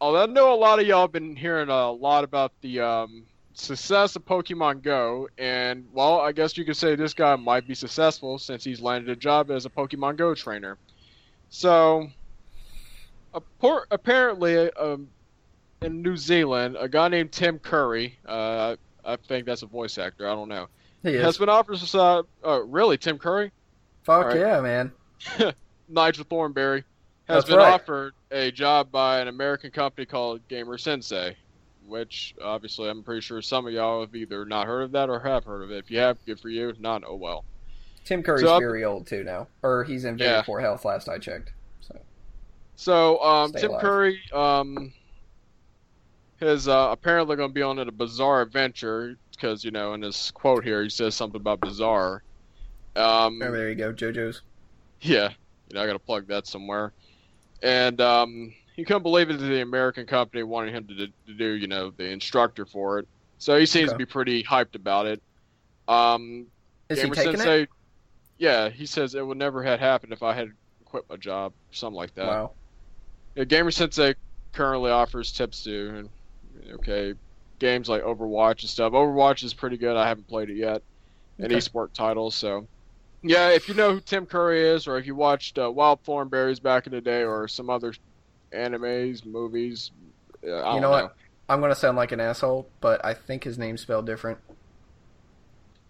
[0.00, 3.24] although I know a lot of y'all have been hearing a lot about the um,
[3.54, 7.74] success of Pokemon Go, and well, I guess you could say this guy might be
[7.74, 10.76] successful since he's landed a job as a Pokemon Go trainer.
[11.48, 12.10] So,
[13.90, 15.08] apparently, um,
[15.82, 20.28] in New Zealand, a guy named Tim Curry, uh, I think that's a voice actor.
[20.28, 20.66] I don't know,
[21.02, 21.38] He has is.
[21.38, 21.78] been offered.
[21.94, 23.50] Uh, oh, really, Tim Curry?
[24.04, 24.38] Fuck Alright.
[24.38, 24.92] yeah, man.
[25.88, 26.84] Nigel Thornberry
[27.28, 27.72] has That's been right.
[27.74, 31.36] offered a job by an American company called Gamer Sensei,
[31.86, 35.18] which obviously I'm pretty sure some of y'all have either not heard of that or
[35.20, 35.78] have heard of it.
[35.78, 36.68] If you have, good for you.
[36.70, 37.44] If Not, oh well.
[38.04, 40.42] Tim Curry's So- very old too now, or he's in very Yeah.
[40.42, 40.84] poor health.
[40.84, 41.52] Last I checked.
[41.80, 41.98] So
[42.76, 43.80] So um, Tim alive.
[43.82, 44.92] Curry um,
[46.40, 50.30] is uh, apparently going to be on a bizarre adventure because you know in his
[50.32, 52.22] quote here he says something about bizarre.
[52.96, 54.42] Um, oh, there you go, JoJo's.
[55.00, 55.30] Yeah,
[55.68, 56.92] you know, I got to plug that somewhere.
[57.62, 61.34] And um, he couldn't believe it that the American company wanted him to, do- to
[61.34, 63.08] do, you know, the instructor for it.
[63.38, 63.94] So he seems Okay.
[63.94, 65.22] to be pretty hyped about it.
[65.88, 66.46] Um,
[66.88, 67.68] Is Gamer he taking Sensei, it?
[68.38, 70.50] yeah, he says it would never have happened if I had
[70.84, 72.26] quit my job, something like that.
[72.26, 72.52] Wow.
[73.36, 74.14] Yeah, Gamer Sensei
[74.52, 76.08] currently offers tips to,
[76.74, 77.14] okay,
[77.58, 78.92] games like Overwatch and stuff.
[78.92, 79.96] Overwatch is pretty good.
[79.96, 80.82] I haven't played it yet.
[81.38, 81.56] An Okay.
[81.56, 82.66] esport title, so
[83.22, 83.48] yeah.
[83.50, 86.86] If you know who Tim Curry is, or if you watched uh, Wild Thornberrys back
[86.86, 87.94] in the day, or some other
[88.52, 89.90] animes, movies,
[90.46, 91.16] uh, I You don't know what?
[91.48, 94.38] I'm gonna sound like an asshole, but I think his name's spelled different.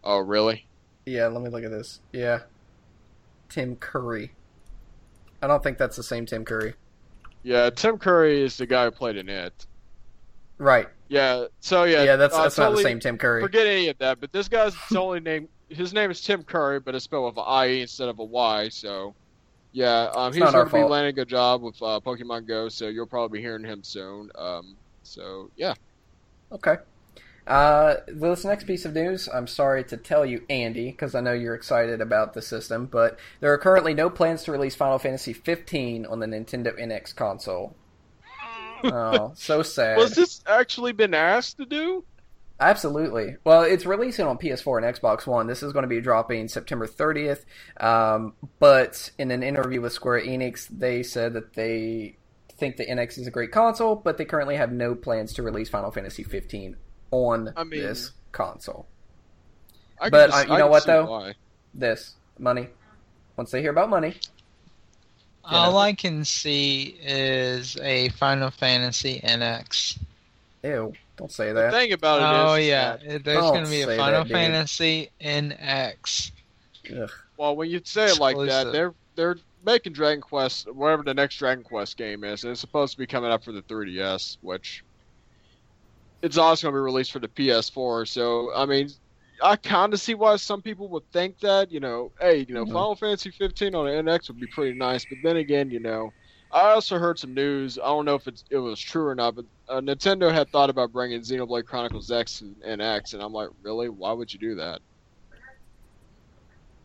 [0.02, 0.66] Oh, really?
[1.04, 2.00] Yeah, let me look at this.
[2.12, 2.40] Yeah,
[3.48, 4.32] Tim Curry.
[5.42, 6.74] I don't think that's the same Tim Curry.
[7.42, 9.66] Yeah, Tim Curry is the guy who played in it.
[10.60, 10.88] Right.
[11.08, 11.46] Yeah.
[11.60, 12.04] So yeah.
[12.04, 13.42] Yeah, that's uh, that's not the same Tim Curry.
[13.42, 14.20] Forget any of that.
[14.20, 15.48] But this guy's only name.
[15.68, 18.68] His name is Tim Curry, but it's spelled with an I instead of a Y.
[18.68, 19.14] So,
[19.72, 22.68] yeah, um, he's going to be landing a good job with uh, Pokemon Go.
[22.68, 24.30] So you'll probably be hearing him soon.
[24.36, 25.74] Um, so yeah.
[26.52, 26.76] Okay.
[27.46, 31.32] Uh, this next piece of news, I'm sorry to tell you, Andy, because I know
[31.32, 35.32] you're excited about the system, but there are currently no plans to release Final Fantasy
[35.32, 37.74] 15 on the Nintendo NX console.
[38.84, 39.96] Oh, so sad.
[39.98, 42.04] Was this actually been asked to do?
[42.58, 43.36] Absolutely.
[43.42, 45.46] Well, it's releasing on PS4 and Xbox One.
[45.46, 47.44] This is going to be dropping September 30th.
[47.82, 52.18] Um, but in an interview with Square Enix, they said that they
[52.58, 55.70] think the NX is a great console, but they currently have no plans to release
[55.70, 56.76] Final Fantasy 15
[57.10, 58.86] on I mean- this console.
[59.98, 61.06] I But, just- uh, you know what, though?
[61.06, 61.34] why.
[61.72, 62.68] This money.
[63.36, 64.16] Once they hear about money,
[65.44, 65.78] All know.
[65.78, 69.98] I can see is a Final Fantasy NX.
[70.62, 71.70] ew, don't say that.
[71.72, 74.24] The thing about it is, Oh is yeah, that- there's going to be a Final
[74.24, 74.32] that, dude.
[74.36, 76.30] Fantasy NX.
[76.96, 77.10] Ugh.
[77.36, 81.36] well, when you say it like that, they're they're making Dragon Quest, whatever the next
[81.36, 84.82] Dragon Quest game is, and it's supposed to be coming up for the 3DS, which
[86.22, 88.08] it's also going to be released for the PS4.
[88.08, 88.90] So, I mean,
[89.42, 92.64] I kind of see why some people would think that, you know, hey, you know,
[92.64, 92.72] Mhm.
[92.72, 95.04] Final Fantasy 15 on the NX would be pretty nice.
[95.04, 96.10] But then again, you know,
[96.52, 97.78] I also heard some news.
[97.78, 100.68] I don't know if it's, it was true or not, but uh, Nintendo had thought
[100.70, 103.88] about bringing Xenoblade Chronicles X and NX, and I'm like, really?
[103.88, 104.80] Why would you do that?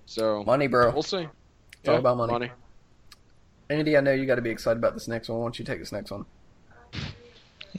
[0.06, 0.92] So Money, bro.
[0.92, 1.28] we'll see.
[1.80, 2.52] It's all Yeah, about money.
[3.70, 5.40] Andy, I know you got to be excited about this next one.
[5.40, 6.26] Why don't you take this next one?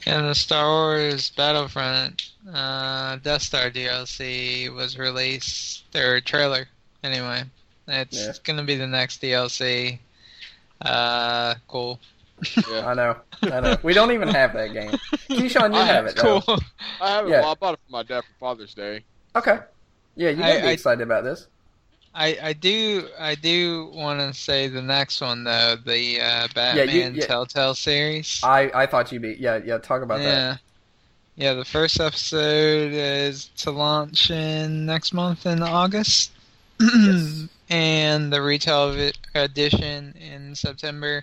[0.05, 6.67] And the Star Wars Battlefront uh, Death Star DLC was released, or trailer,
[7.03, 7.45] anyway.
[7.89, 8.33] It's Yeah.
[8.45, 9.99] going to be the next DLC.
[10.83, 11.99] Uh, cool.
[12.71, 12.87] Yeah.
[12.87, 13.77] I know, I know.
[13.83, 14.91] We don't even have that game.
[15.31, 16.17] Keyshawn, you I have it.
[16.17, 16.41] Though.
[16.43, 16.59] Cool.
[17.01, 17.31] I have it.
[17.31, 17.41] Yeah.
[17.41, 19.03] Well, I bought it for my dad for Father's Day.
[19.35, 19.59] Okay.
[20.17, 21.47] Yeah, you gotta I- be I- excited about this.
[22.17, 27.15] I, I do I do want to say the next one though the uh, Batman
[27.15, 27.27] yeah.
[27.27, 28.41] Telltale series.
[28.43, 29.37] I, I thought you'd be.
[29.39, 29.77] Yeah, yeah.
[29.77, 30.25] Talk about that.
[30.25, 30.57] yeah,
[31.37, 31.53] yeah.
[31.53, 36.33] The first episode is to launch in next month in August,
[36.81, 37.49] Yes.
[37.69, 41.23] and the retail vi- edition in September.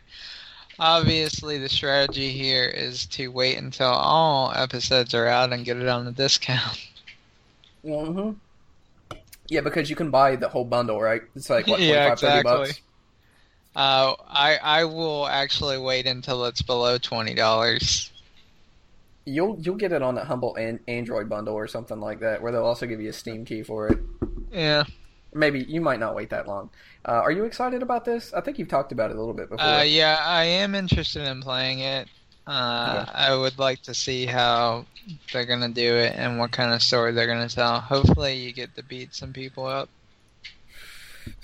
[0.78, 5.88] Obviously, the strategy here is to wait until all episodes are out and get it
[5.88, 6.88] on a discount.
[7.84, 8.32] hmm
[9.50, 11.22] Yeah, because you can buy the whole bundle, right?
[11.36, 12.70] It's like what, 25, Yeah, 30 bucks.
[12.70, 12.84] exactly.
[13.76, 18.12] Uh, I I will actually wait until it's below twenty dollars.
[19.26, 22.52] You'll you'll get it on a humble an- Android bundle or something like that, where
[22.52, 23.98] they'll also give you a Steam key for it.
[24.52, 24.84] Yeah.
[25.34, 26.70] Maybe you might not wait that long.
[27.04, 28.32] Uh, are you excited about this?
[28.34, 29.66] I think you've talked about it a little bit before.
[29.66, 32.08] Uh, yeah, I am interested in playing it.
[32.46, 33.12] Uh, Okay.
[33.14, 34.86] I would like to see how
[35.32, 37.80] they're gonna do it and what kind of story they're gonna tell.
[37.80, 39.90] Hopefully, you get to beat some people up.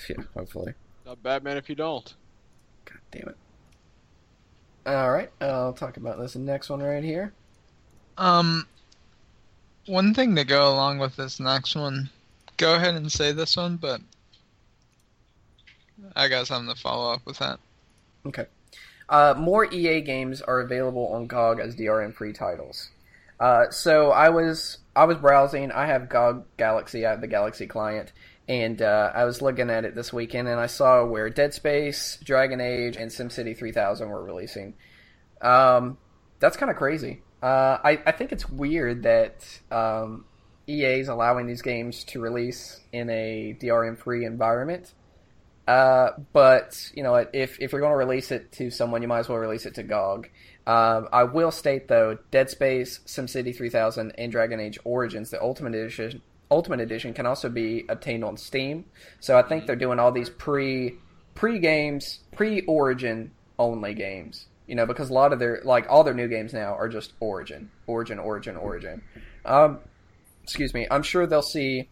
[0.09, 0.73] Yeah, hopefully.
[1.05, 2.13] Not Batman if you don't.
[2.83, 3.37] God damn it.
[4.85, 7.31] All right, I'll talk about this next one right here.
[8.17, 8.67] Um,
[9.85, 12.09] one thing to go along with this next one.
[12.57, 14.01] Go ahead and say this one, but
[16.15, 17.59] I got something to follow up with that.
[18.25, 18.45] Okay.
[19.09, 22.89] Uh, more EA games are available on GOG as DRM free titles.
[23.39, 25.71] Uh, so I was I was browsing.
[25.71, 27.05] I have GOG Galaxy.
[27.05, 28.11] I have the Galaxy client,
[28.47, 32.19] and uh, I was looking at it this weekend, and I saw where Dead Space,
[32.23, 34.75] Dragon Age, and SimCity 3000 were releasing.
[35.41, 35.97] Um,
[36.39, 37.21] that's kind of crazy.
[37.41, 40.25] Uh, I I think it's weird that um,
[40.67, 44.93] EA is allowing these games to release in a DRM free environment.
[45.69, 49.19] Uh, but you know, if if you're going to release it to someone, you might
[49.19, 50.27] as well release it to GOG.
[50.65, 55.75] Um, I will state though, Dead Space, SimCity 3000, and Dragon Age Origins, the Ultimate
[55.75, 58.85] Edition, Ultimate Edition, can also be obtained on Steam.
[59.19, 60.95] So I think they're doing all these pre
[61.35, 63.29] pre games, pre Origin
[63.59, 64.47] only games.
[64.65, 67.13] You know, because a lot of their like all their new games now are just
[67.19, 69.03] Origin, Origin, Origin, Origin.
[69.45, 69.81] Um,
[70.41, 70.87] excuse me.
[70.89, 71.89] I'm sure they'll see.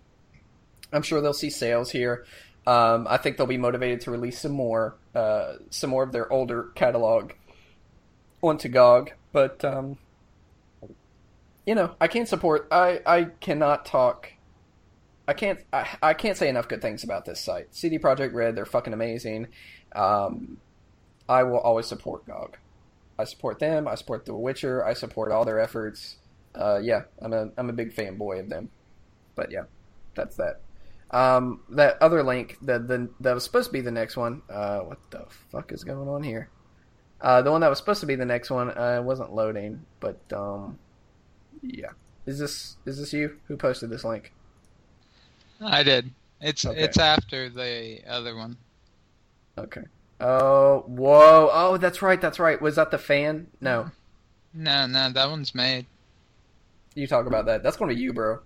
[0.91, 2.25] I'm sure they'll see sales here.
[2.67, 6.31] Um, I think they'll be motivated to release some more, uh, some more of their
[6.31, 7.31] older catalog
[8.43, 9.13] onto GOG.
[9.31, 9.97] But um,
[11.65, 12.67] you know, I can't support.
[12.71, 14.33] I I cannot talk.
[15.27, 15.59] I can't.
[15.73, 17.75] I, I can't say enough good things about this site.
[17.75, 19.47] CD Projekt Red, they're fucking amazing.
[19.95, 20.59] Um,
[21.29, 22.57] I will always support GOG.
[23.19, 23.87] I support them.
[23.87, 24.85] I support The Witcher.
[24.85, 26.17] I support all their efforts.
[26.55, 28.71] uh, yeah, I'm a I'm a big fanboy of them.
[29.35, 29.63] But yeah,
[30.15, 30.61] that's that.
[31.11, 34.41] Um, that other link that the that was supposed to be the next one.
[34.49, 36.49] Uh, what the fuck is going on here?
[37.21, 40.19] Uh, the one that was supposed to be the next one uh, wasn't loading, but
[40.33, 40.77] um,
[41.61, 41.89] yeah.
[42.25, 44.33] Is this is this you who posted this link?
[45.61, 46.11] I did.
[46.41, 46.79] It's Okay.
[46.79, 48.57] it's after the other one.
[49.57, 49.83] Okay.
[50.19, 51.49] Oh, whoa!
[51.51, 52.19] Oh, that's right.
[52.19, 52.61] That's right.
[52.61, 53.47] Was that the fan?
[53.61, 53.91] No,
[54.53, 55.85] No, no, that one's made.
[56.95, 57.63] you talk about that.
[57.63, 58.39] That's gonna be you, bro.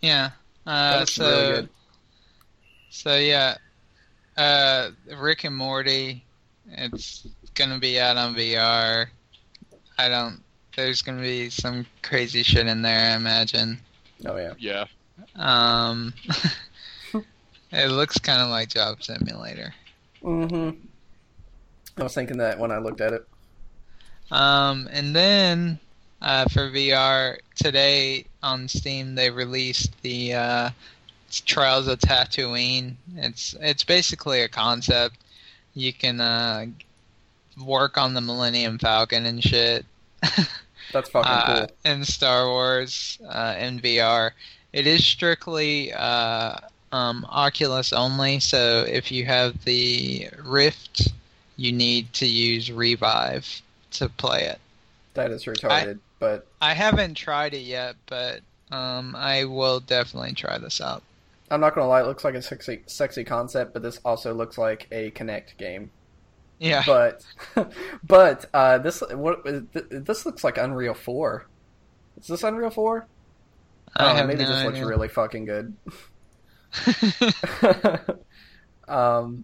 [0.00, 0.30] Yeah.
[0.66, 1.68] Uh, That's so really good.
[2.90, 3.56] so yeah,
[4.36, 6.24] uh, Rick and Morty.
[6.70, 9.06] It's gonna be out on VR.
[9.98, 10.42] I don't.
[10.76, 13.12] There's gonna be some crazy shit in there.
[13.12, 13.78] I imagine.
[14.24, 14.54] Oh yeah.
[14.58, 14.84] Yeah.
[15.36, 16.14] Um,
[17.72, 19.74] it looks kind of like Job Simulator.
[20.22, 20.78] Mm-hmm.
[21.98, 23.26] I was thinking that when I looked at it.
[24.30, 25.78] Um, and then
[26.22, 30.70] uh, for VR today on Steam, they released the uh,
[31.44, 32.94] Trials of Tatooine.
[33.16, 35.16] It's it's basically a concept.
[35.74, 36.66] You can uh,
[37.62, 39.84] work on the Millennium Falcon and shit.
[40.92, 41.92] That's fucking uh, cool.
[41.92, 44.30] in Star Wars uh, in VR.
[44.72, 46.56] It is strictly uh,
[46.92, 51.08] um, Oculus only, so if you have the Rift,
[51.56, 54.60] you need to use Revive to play it.
[55.14, 55.98] That is retarded.
[56.22, 61.02] But I haven't tried it yet, but um, I will definitely try this out.
[61.50, 62.00] I'm not gonna lie.
[62.00, 65.90] It looks like a sexy, sexy concept, but this also looks like a Kinect game.
[66.60, 67.24] Yeah, But,
[68.06, 69.42] but uh, this what
[69.90, 71.48] this looks like Unreal Four.
[72.20, 73.08] Is this Unreal Four?
[73.96, 75.74] I Oh, have maybe no this looks really fucking good.
[78.86, 79.42] um,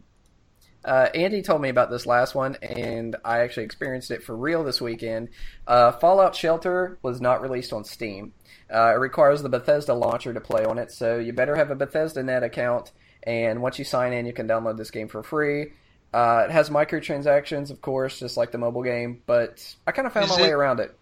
[0.88, 4.64] uh, Andy told me about this last one, and I actually experienced it for real
[4.64, 5.28] this weekend.
[5.66, 8.32] Uh, Fallout Shelter was not released on Steam.
[8.72, 11.74] Uh, it requires the Bethesda launcher to play on it, so you better have a
[11.74, 12.92] Bethesda Net account.
[13.22, 15.72] And once you sign in, you can download this game for free.
[16.14, 20.14] Uh, it has microtransactions, of course, just like the mobile game, but I kind of
[20.14, 20.98] found Is my way around it.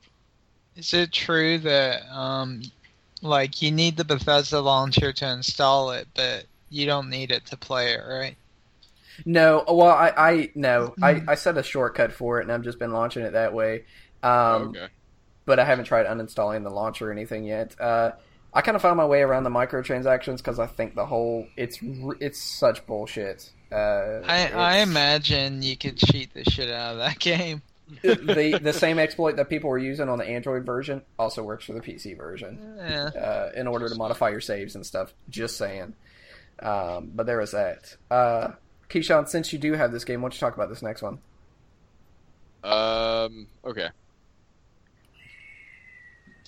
[0.75, 2.63] Is it true that um,
[3.23, 7.57] like you need the Bethesda launcher to install it, but you don't need it to
[7.57, 8.37] play it, right?
[9.25, 11.29] No, well, I, I no, I, Mhm.
[11.29, 13.85] I set a shortcut for it, and I've just been launching it that way.
[14.23, 14.87] Um, okay.
[15.45, 17.81] But I haven't tried uninstalling the launcher or anything yet.
[17.81, 18.13] Uh,
[18.53, 21.79] I kind of found my way around the microtransactions because I think the whole it's
[22.21, 23.51] it's such bullshit.
[23.71, 27.63] Uh, I, I imagine you could cheat the shit out of that game.
[28.03, 31.73] the the same exploit that people were using on the Android version also works for
[31.75, 32.75] the PC version.
[32.79, 33.05] Yeah.
[33.17, 35.13] uh, in order to modify your saves and stuff.
[35.29, 35.95] Just saying.
[36.61, 37.95] Um, but there is that.
[38.11, 38.49] Uh,
[38.89, 41.19] Keyshawn, since you do have this game, why don't you talk about this next one?
[42.63, 43.49] Um.
[43.65, 43.89] Okay.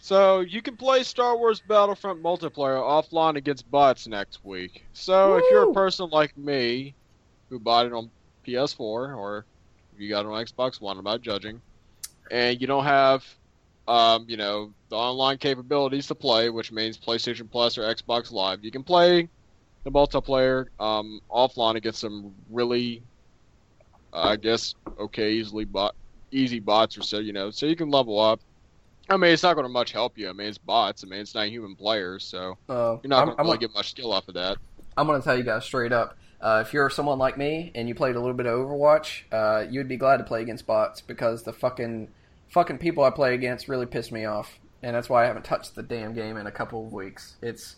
[0.01, 4.85] So you can play Star Wars Battlefront multiplayer offline against bots next week.
[4.95, 6.95] So if you're a person like me,
[7.49, 8.11] who bought it on
[8.47, 9.45] PS4 or
[9.95, 11.61] if you got it on Xbox One, I'm not judging,
[12.31, 13.25] and you don't have,
[13.87, 18.65] um, you know, the online capabilities to play, which means PlayStation Plus or Xbox Live,
[18.65, 19.29] you can play
[19.91, 23.03] the multiplayer um, offline against some really,
[24.13, 25.95] I guess, okay, easily bot,
[26.31, 28.41] easy bots or so, you know, so you can level up.
[29.09, 30.29] I mean, it's not going to much help you.
[30.29, 31.03] I mean, it's bots.
[31.03, 33.75] I mean, it's not human players, so Uh, you're not going to really gonna- get
[33.75, 34.59] much skill off of that.
[34.97, 36.17] I'm going to tell you guys straight up.
[36.41, 39.65] Uh, if you're someone like me and you played a little bit of Overwatch, uh,
[39.71, 42.09] you would be glad to play against bots because the fucking
[42.49, 45.75] fucking people I play against really piss me off, and that's why I haven't touched
[45.75, 47.37] the damn game in a couple of weeks.
[47.43, 47.77] It's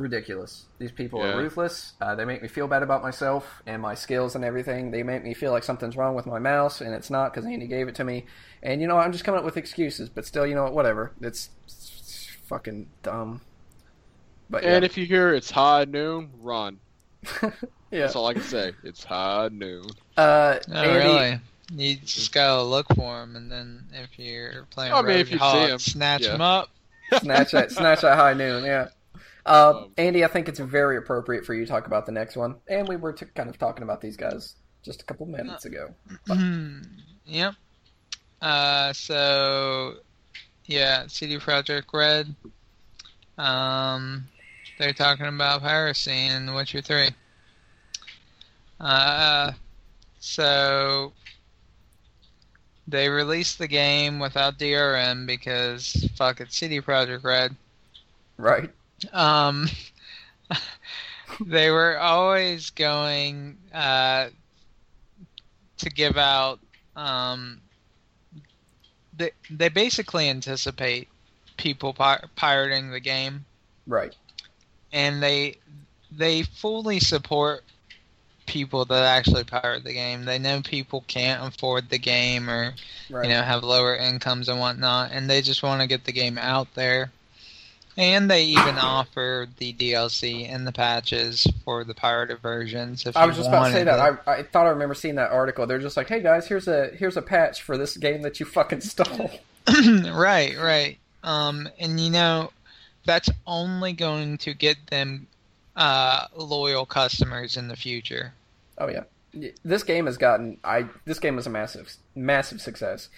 [0.00, 0.66] ridiculous.
[0.78, 1.34] These people Yeah.
[1.34, 1.92] are ruthless.
[2.00, 4.90] Uh, they make me feel bad about myself and my skills and everything.
[4.90, 7.66] They make me feel like something's wrong with my mouse, and it's not because Andy
[7.66, 8.26] gave it to me.
[8.62, 10.74] And you know, I'm just coming up with excuses, but still, you know what?
[10.74, 11.12] Whatever.
[11.20, 13.40] It's, it's fucking dumb.
[14.48, 16.78] But And yeah, if you hear it's high noon, run.
[17.42, 17.50] yeah.
[17.92, 18.72] That's all I can say.
[18.82, 19.84] It's high noon.
[20.16, 21.40] Uh, Oh, Andy, really?
[21.72, 25.40] You just gotta look for him, and then if you're playing I mean, if Rogue
[25.40, 26.34] you see him, snatch yeah.
[26.34, 26.70] him up.
[27.20, 28.64] snatch that, snatch that high noon.
[28.64, 28.88] Yeah.
[29.46, 32.36] Uh, Um, Andy, I think it's very appropriate for you to talk about the next
[32.36, 35.64] one, and we were t- kind of talking about these guys just a couple minutes
[35.64, 35.94] ago.
[36.26, 36.80] Hmm.
[37.26, 37.54] yep.
[38.42, 39.94] Uh, so
[40.66, 42.34] yeah, CD Projekt Red.
[43.38, 44.26] Um,
[44.78, 47.10] they're talking about piracy in Witcher Three.
[48.78, 49.52] Uh,
[50.20, 51.12] so
[52.88, 57.54] they released the game without DRM because fuck it, CD Projekt Red.
[58.38, 58.70] Right.
[59.12, 59.68] Um,
[61.40, 64.28] they were always going uh,
[65.78, 66.60] to give out.
[66.96, 67.60] Um,
[69.16, 71.08] they they basically anticipate
[71.56, 73.44] people pi- pirating the game,
[73.86, 74.14] Right.
[74.92, 75.56] and they
[76.10, 77.64] they fully support
[78.46, 80.24] people that actually pirate the game.
[80.24, 82.74] They know people can't afford the game or
[83.10, 83.24] Right.
[83.24, 86.38] you know have lower incomes and whatnot, and they just want to get the game
[86.38, 87.10] out there.
[88.00, 93.04] And they even offer the DLC and the patches for the pirated versions.
[93.04, 94.00] If I was just about to say that.
[94.00, 95.66] I, I thought I remember seeing that article.
[95.66, 98.46] They're just like, "Hey guys, here's a here's a patch for this game that you
[98.46, 99.30] fucking stole."
[100.14, 100.96] right, right.
[101.22, 102.52] Um, and you know,
[103.04, 105.26] that's only going to get them
[105.76, 108.32] uh, loyal customers in the future.
[108.78, 109.04] Oh yeah,
[109.62, 110.56] this game has gotten.
[110.64, 113.10] I this game was a massive massive success.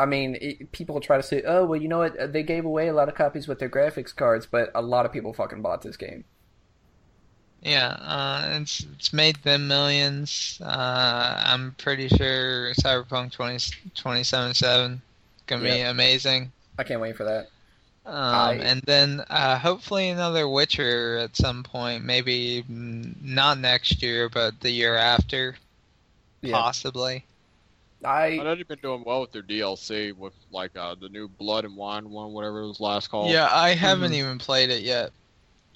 [0.00, 2.32] I mean, it, people try to say, "Oh, well, you know what?
[2.32, 5.12] They gave away a lot of copies with their graphics cards, but a lot of
[5.12, 6.24] people fucking bought this game."
[7.62, 10.58] Yeah, uh, it's it's made them millions.
[10.64, 13.58] Uh, I'm pretty sure Cyberpunk 20,
[13.94, 15.02] 2077
[15.46, 16.52] gonna be amazing.
[16.78, 17.50] I can't wait for that.
[18.06, 22.02] Um, I- and then uh, hopefully another Witcher at some point.
[22.04, 25.56] Maybe not next year, but the year after,
[26.40, 27.24] Yeah, possibly.
[28.04, 31.28] I I know they've been doing well with their DLC with like uh, the new
[31.28, 33.30] Blood and Wine one, whatever it was last called.
[33.30, 35.10] Yeah, I haven't even played it yet.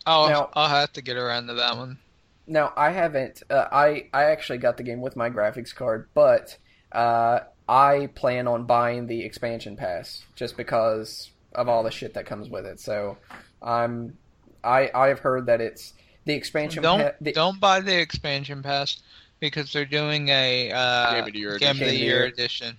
[0.07, 1.99] I'll Now- I'll have to get around to that one.
[2.47, 3.43] now I haven't.
[3.51, 6.57] Uh, I I actually got the game with my graphics card, but
[6.93, 12.27] uh, I plan on buying the expansion pass just because of all the shit that
[12.27, 12.81] comes with it.
[12.81, 13.19] So
[13.63, 14.17] I'm
[14.63, 15.93] I I've heard that it's
[16.27, 16.83] the expansion.
[16.83, 19.03] Don't pa- the, don't buy the expansion pass
[19.47, 21.95] because they're doing a uh, Game of the Year Game of edition.
[21.95, 22.77] the Year edition.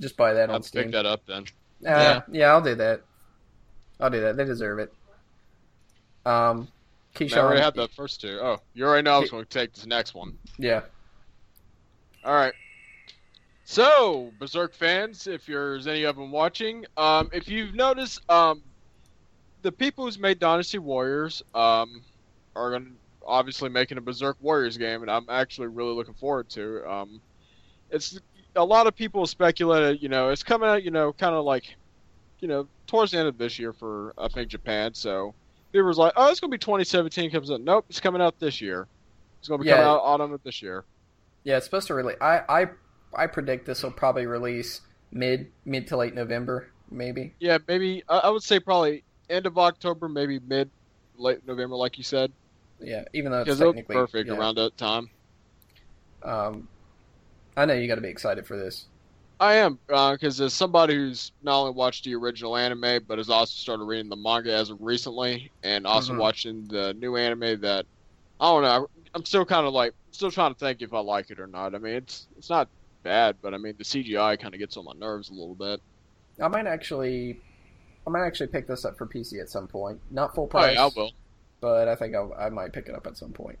[0.00, 1.42] just buy that I'll on pick that up then.
[1.42, 1.44] Uh,
[1.82, 2.22] Yeah.
[2.30, 2.46] yeah.
[2.48, 3.02] I'll do that.
[4.00, 4.36] I'll do that.
[4.36, 4.92] They deserve it.
[6.24, 6.68] Um,
[7.18, 8.38] I already Keyshawn, had the first two.
[8.42, 10.36] Oh, you already know I was going to take this next one.
[10.58, 10.82] yeah,
[12.24, 12.52] All right.
[13.64, 18.62] So, Berserk fans, if there's any of them watching, um, if you've noticed, um,
[19.62, 22.02] the people who's made Dynasty Warriors um,
[22.54, 22.90] are going to
[23.26, 26.88] obviously making a Berserk Warriors game, and I'm actually really looking forward to.
[26.90, 27.20] Um,
[27.90, 28.18] it's
[28.54, 31.76] a lot of people speculated, you know, it's coming out, you know, kind of like,
[32.40, 34.94] you know, towards the end of this year for I think Japan.
[34.94, 35.34] So
[35.72, 37.60] people was like, oh, it's going to be 2017 comes out.
[37.60, 38.86] Nope, it's coming out this year.
[39.38, 40.84] It's going to be coming out autumn of this year.
[41.44, 41.56] yeah.
[41.56, 42.16] It's supposed to release.
[42.20, 42.66] I I
[43.14, 44.80] I predict this will probably release
[45.12, 47.34] mid mid to late November, maybe.
[47.38, 50.70] Yeah, maybe I I would say probably end of October, maybe mid,
[51.16, 52.32] late November, like you said,
[52.80, 54.36] Yeah, even though it's it'll technically perfect yeah.
[54.36, 55.10] around that time.
[56.22, 56.68] Um,
[57.56, 58.86] I know you got to be excited for this.
[59.38, 63.52] I am because as somebody who's not only watched the original anime, but has also
[63.52, 66.18] started reading the manga as of recently, and also Mhm.
[66.18, 67.60] watching the new anime.
[67.60, 67.86] That
[68.40, 68.88] I don't know.
[69.14, 71.74] I'm still kind of like still trying to think if I like it or not.
[71.74, 72.70] I mean, it's it's not
[73.02, 75.80] bad, but I mean the CGI kind of gets on my nerves a little bit.
[76.40, 77.40] I might actually,
[78.06, 80.00] I might actually pick this up for PC at some point.
[80.10, 81.12] Not full Oh price, yeah, I will.
[81.60, 83.58] But I think I'll, I might pick it up at some point.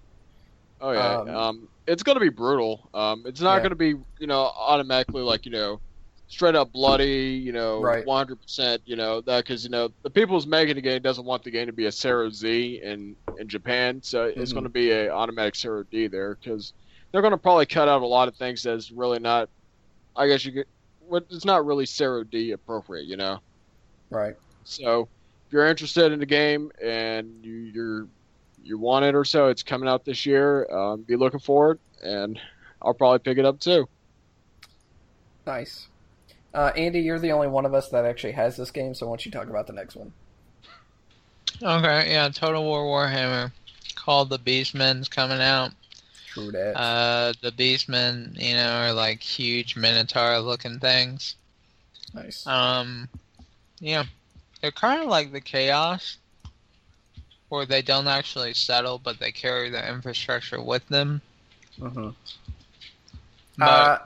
[0.80, 2.90] Oh yeah, Um, um, it's gonna be brutal.
[2.92, 3.62] Um, it's not Yeah.
[3.62, 5.80] gonna be you know automatically like you know
[6.28, 7.40] straight up bloody.
[7.42, 8.04] You know, Right.
[8.04, 8.82] one hundred percent.
[8.84, 11.50] You know that because you know the people who's making the game doesn't want the
[11.50, 14.54] game to be a CERO Z in in Japan, so it's Mhm.
[14.54, 16.74] gonna be a automatic CERO D there because
[17.12, 19.48] they're gonna probably cut out a lot of things that's really not.
[20.16, 20.66] I guess you could.
[21.00, 23.06] What it's not really CERO D appropriate.
[23.06, 23.40] You know.
[24.10, 24.36] Right.
[24.64, 25.02] So
[25.46, 27.54] if you're interested in the game and you,
[28.86, 30.70] you're want it or so, it's coming out this year.
[30.70, 32.38] Um, be looking for it, and
[32.80, 33.88] I'll probably pick it up too.
[35.46, 35.88] Nice.
[36.54, 39.10] Uh, Andy, you're the only one of us that actually has this game, so why
[39.10, 40.12] don't you talk about the next one?
[41.62, 43.52] Okay, yeah, Total War Warhammer
[43.94, 45.72] called the Beastmen's coming out.
[46.28, 46.78] True that.
[46.78, 51.36] Uh, the Beastmen, you know, are like huge Minotaur looking things.
[52.14, 52.46] nice.
[52.46, 53.08] Um,
[53.80, 54.04] yeah,
[54.60, 56.18] they're kind of like the Chaos,
[57.48, 61.20] where they don't actually settle, but they carry the infrastructure with them.
[61.78, 62.10] hmm
[63.58, 63.98] But Uh,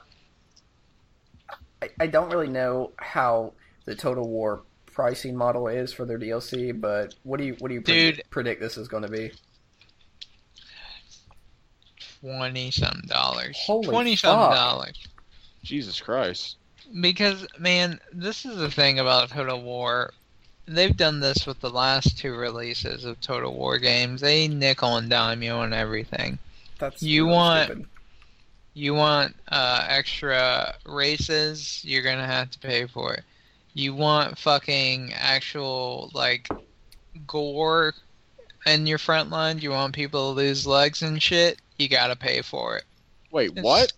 [1.82, 3.53] I, I don't really know how
[3.86, 7.74] the Total War pricing model is for their DLC, but what do you what do
[7.74, 8.30] you predict, Dude.
[8.30, 9.32] predict this is going to be?
[12.20, 14.55] twenty some dollars, Holy twenty some fuck.
[14.55, 15.07] dollars.
[15.62, 16.57] Jesus Christ!
[17.01, 20.12] Because man, this is the thing about Total War.
[20.73, 24.21] They've done this with the last two releases of Total War games.
[24.21, 26.39] They nickel and dime you on everything.
[26.79, 27.87] That's You really want- stupid.
[28.73, 33.25] You want uh, extra races, you're gonna have to pay for it.
[33.75, 36.49] You want fucking actual like
[37.27, 37.95] gore
[38.66, 39.59] in your front line.
[39.59, 41.59] You want people to lose legs and shit.
[41.79, 42.85] You gotta pay for it.
[43.33, 43.93] Wait, It's- what?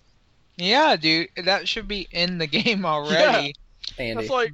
[0.56, 3.54] Yeah, dude, that should be in the game already.
[3.98, 4.14] Andy.
[4.14, 4.52] That's like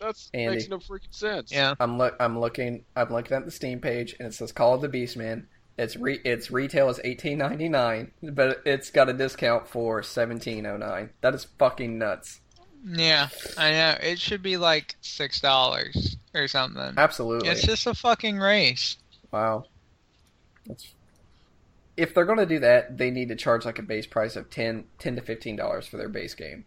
[0.00, 0.56] That's Andy.
[0.56, 1.52] makes no freaking sense.
[1.52, 1.74] Yeah.
[1.78, 4.80] I'm look I'm looking I'm looking at the Steam page and it says Call of
[4.80, 5.46] the Beastman.
[5.78, 10.66] Its re- its retail is eighteen ninety nine, but it's got a discount for seventeen
[10.66, 11.10] oh nine.
[11.20, 12.40] That is fucking nuts.
[12.84, 13.28] Yeah,
[13.58, 13.96] I know.
[14.02, 16.94] It should be like six dollars or something.
[16.96, 17.48] Absolutely.
[17.48, 18.96] It's just a fucking race.
[19.30, 19.64] Wow.
[20.66, 20.92] That's
[21.96, 24.48] if they're going to do that, they need to charge like a base price of
[24.48, 26.64] 10, 10 to fifteen dollars for their base game.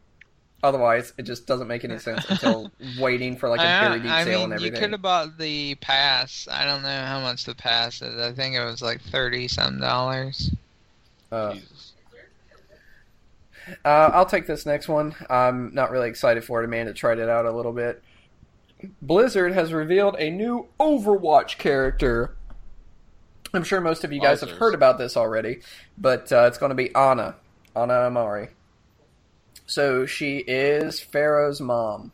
[0.64, 4.24] Otherwise, it just doesn't make any sense until waiting for like a very deep I
[4.24, 6.48] sale mean, and you could have bought the pass.
[6.50, 8.18] I don't know how much the pass is.
[8.18, 10.56] I think it was like thirty some dollars.
[11.32, 11.92] Uh, Jesus.
[13.84, 15.16] Uh, I'll take this next one.
[15.30, 16.66] I'm not really excited for it.
[16.66, 18.02] Amanda tried it out a little bit.
[19.02, 22.36] Blizzard has revealed a new Overwatch character.
[23.54, 25.62] I'm sure most of you guys have heard about this already,
[25.98, 27.36] but uh, it's going to be Ana.
[27.76, 28.50] Ana Amari.
[29.66, 32.12] So she is Pharah's mom.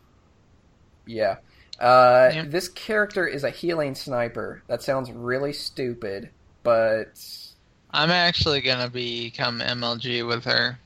[1.06, 1.38] Yeah.
[1.80, 2.46] Uh, Yeah.
[2.48, 4.62] This character is a healing sniper.
[4.68, 6.30] That sounds really stupid,
[6.64, 7.20] but
[7.92, 10.80] I'm actually gonna become MLG with her.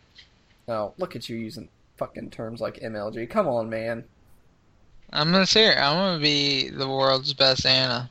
[0.68, 3.30] oh, look at you using fucking terms like MLG.
[3.30, 4.04] Come on, man.
[5.12, 5.78] I'm gonna see her.
[5.78, 8.10] I'm gonna be the world's best Ana.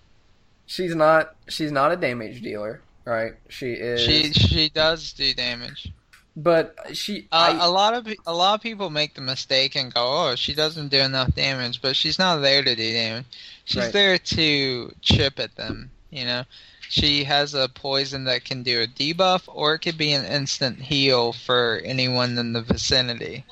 [0.67, 1.35] She's not.
[1.49, 3.35] She's not a damage dealer, right?
[3.49, 4.01] She is.
[4.01, 5.91] She she does do damage.
[6.37, 7.29] But she.
[7.33, 10.35] Uh, I, a lot of a lot of people make the mistake and go, "Oh,
[10.35, 13.27] she doesn't do enough damage," but she's not there to do damage.
[13.65, 13.93] She's Right.
[13.93, 15.91] there to chip at them.
[16.11, 16.45] You know,
[16.89, 20.81] she has a poison that can do a debuff, or it could be an instant
[20.83, 23.45] heal for anyone in the vicinity.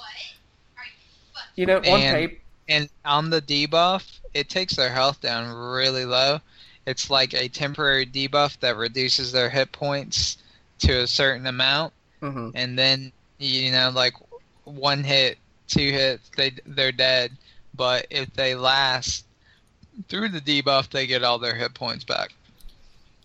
[1.57, 6.05] you know, on and- paper, And on the debuff, it takes their health down really
[6.05, 6.41] low.
[6.87, 10.39] It's like a temporary debuff that reduces their hit points
[10.81, 11.93] to a certain amount.
[12.21, 14.14] Hmm and then you know like
[14.64, 17.33] one hit two hits they they're dead
[17.75, 19.27] but if they last
[20.09, 22.31] through the debuff they get all their hit points back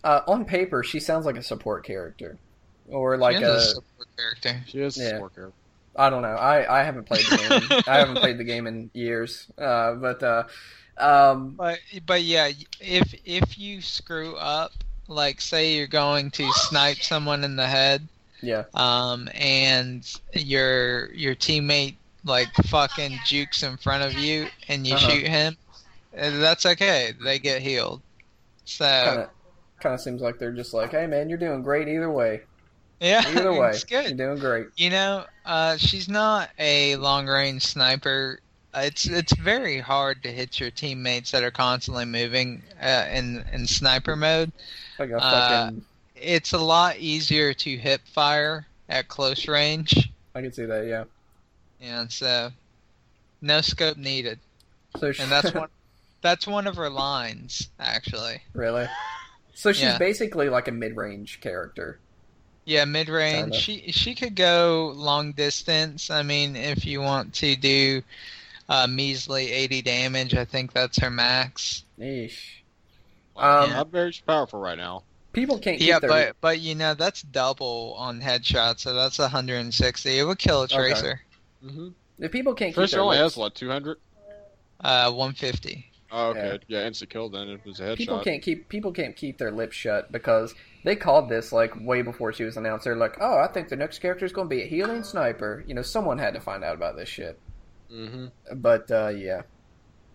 [0.04, 2.38] uh, on paper, she sounds like a support character,
[2.86, 3.54] or like She a.
[3.56, 5.04] a support character She is Yeah.
[5.04, 5.58] a support character.
[5.98, 6.28] I don't know.
[6.28, 7.74] I, I haven't played the game.
[7.86, 9.46] I haven't played the game in years.
[9.58, 10.44] Uh, but uh,
[10.98, 14.72] um, but but yeah if if you screw up
[15.08, 18.08] like say you're going to snipe someone in the head
[18.46, 24.96] yeah, um and your your teammate like fucking jukes in front of you and you
[24.96, 24.98] Uh-huh.
[24.98, 25.56] shoot him
[26.18, 28.02] uh, that's okay they get healed
[28.64, 29.18] so
[29.80, 32.42] kind of seems like they're just like, hey man, you're doing great either way.
[33.00, 34.14] Yeah, Either way, it's good.
[34.16, 34.66] you're doing great.
[34.76, 38.40] You know, uh, she's not a long range sniper.
[38.74, 43.44] Uh, It's it's very hard to hit your teammates that are constantly moving uh, in
[43.52, 44.52] in sniper mode.
[44.98, 45.86] Like a Uh, fucking.
[46.20, 50.10] It's a lot easier to hip fire at close range.
[50.34, 50.86] I can see that.
[50.86, 51.04] Yeah.
[51.80, 52.50] And so,
[53.42, 54.38] no scope needed.
[54.98, 55.68] So she, And that's one
[56.22, 58.42] that's one of her lines actually.
[58.54, 58.86] really.
[59.54, 59.98] So she's Yeah.
[59.98, 61.98] basically like a mid-range character.
[62.64, 63.52] Yeah, mid range.
[63.52, 63.56] Kinda.
[63.58, 66.10] She she could go long distance.
[66.10, 68.02] I mean, if you want to do
[68.68, 71.84] uh, measly 80 damage, I think that's her max.
[72.00, 72.38] Eesh.
[73.36, 75.04] Wow, Um, not very powerful right now.
[75.36, 76.08] People can't keep Yeah, their.
[76.08, 80.18] but but you know that's double on headshot, so that's 160.
[80.18, 81.20] It would kill a tracer.
[81.62, 81.88] Mm-hmm.
[82.20, 83.98] if people can't keep Tracer their only lips, has what 200.
[84.80, 85.90] Uh, 150.
[86.10, 86.58] Oh, okay.
[86.68, 87.48] Yeah, instant kill then.
[87.48, 87.96] It was a headshot.
[87.98, 92.00] people can't keep people can't keep their lips shut because they called this like way
[92.00, 92.84] before she was announced.
[92.84, 95.62] They're like, "Oh, I think the next character is going to be a healing sniper."
[95.66, 97.38] You know, someone had to find out about this shit.
[97.92, 98.26] Mm-hmm.
[98.54, 99.42] But uh, yeah,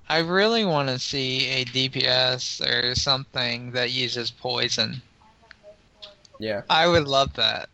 [0.10, 5.04] I really want to see a DPS or something that uses poison.
[6.42, 7.70] Yeah, I would love that.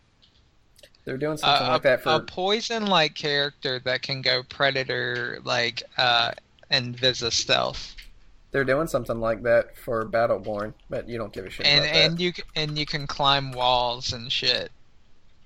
[1.06, 2.10] they're doing something Uh, like that for.
[2.16, 6.32] a poison-like character that can go predator, like uh,
[6.70, 7.96] and Visa stealth.
[8.52, 11.96] They're doing something like that for Battleborn, but you don't give a shit and about
[11.96, 12.22] and that.
[12.24, 14.72] you and you can climb walls and shit.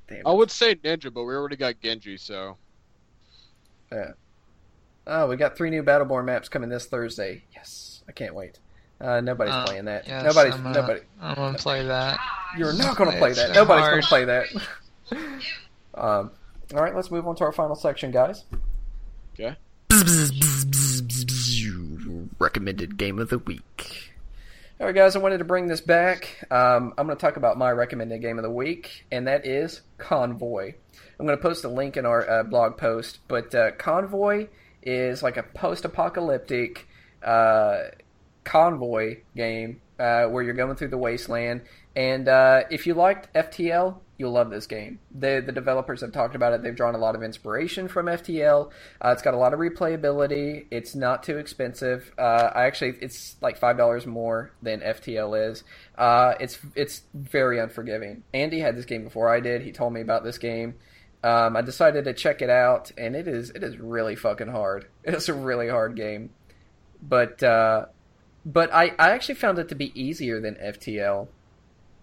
[0.07, 2.57] Damn I would say Ninja, but we already got Genji, so
[3.91, 4.11] Yeah.
[5.07, 7.43] Oh, we got three new Battleborn maps coming this Thursday.
[7.53, 8.59] Yes, I can't wait.
[9.01, 10.07] Uh, nobody's Uh, playing that.
[10.07, 11.01] yes, nobody's I'm, uh, nobody.
[11.21, 12.19] I'm gonna play that.
[12.57, 13.55] You're not going to play It's that.
[13.55, 14.47] Nobody's gonna play that.
[15.95, 16.31] um,
[16.73, 18.43] all right, let's move on to our final section, guys.
[19.33, 19.55] Okay.
[22.39, 24.11] Recommended game of the week.
[24.79, 26.43] All right, guys, I wanted to bring this back.
[26.49, 29.81] Um, I'm going to talk about my recommended game of the week, and that is
[29.99, 30.73] Convoy.
[31.19, 34.47] I'm going to post a link in our uh, blog post, but uh, Convoy
[34.81, 36.87] is like a post-apocalyptic
[37.23, 37.81] uh,
[38.43, 41.61] convoy game uh, where you're going through the wasteland.
[41.95, 44.99] And uh, if you liked FTL, you'll love this game.
[45.13, 46.63] The the developers have talked about it.
[46.63, 48.71] They've drawn a lot of inspiration from FTL.
[49.03, 50.67] Uh, it's got a lot of replayability.
[50.71, 52.13] It's not too expensive.
[52.17, 55.63] Uh, I actually it's like five dollars more than FTL is.
[55.97, 58.23] Uh, it's it's very unforgiving.
[58.33, 59.61] Andy had this game before I did.
[59.63, 60.75] He told me about this game.
[61.23, 64.87] Um, I decided to check it out, and it is it is really fucking hard.
[65.03, 66.29] It's a really hard game,
[67.01, 67.87] but uh,
[68.45, 71.27] but I, I actually found it to be easier than FTL.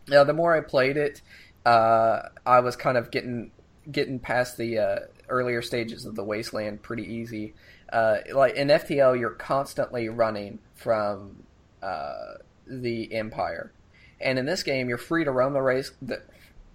[0.09, 1.20] Now, the more I played it,
[1.66, 3.51] uh, I was kind of getting
[3.91, 7.55] getting past the uh, earlier stages of the wasteland pretty easy.
[7.93, 11.43] Uh, like in FTL, you're constantly running from
[11.82, 12.34] uh,
[12.66, 13.72] the Empire,
[14.20, 16.22] and in this game, you're free to roam the race, the,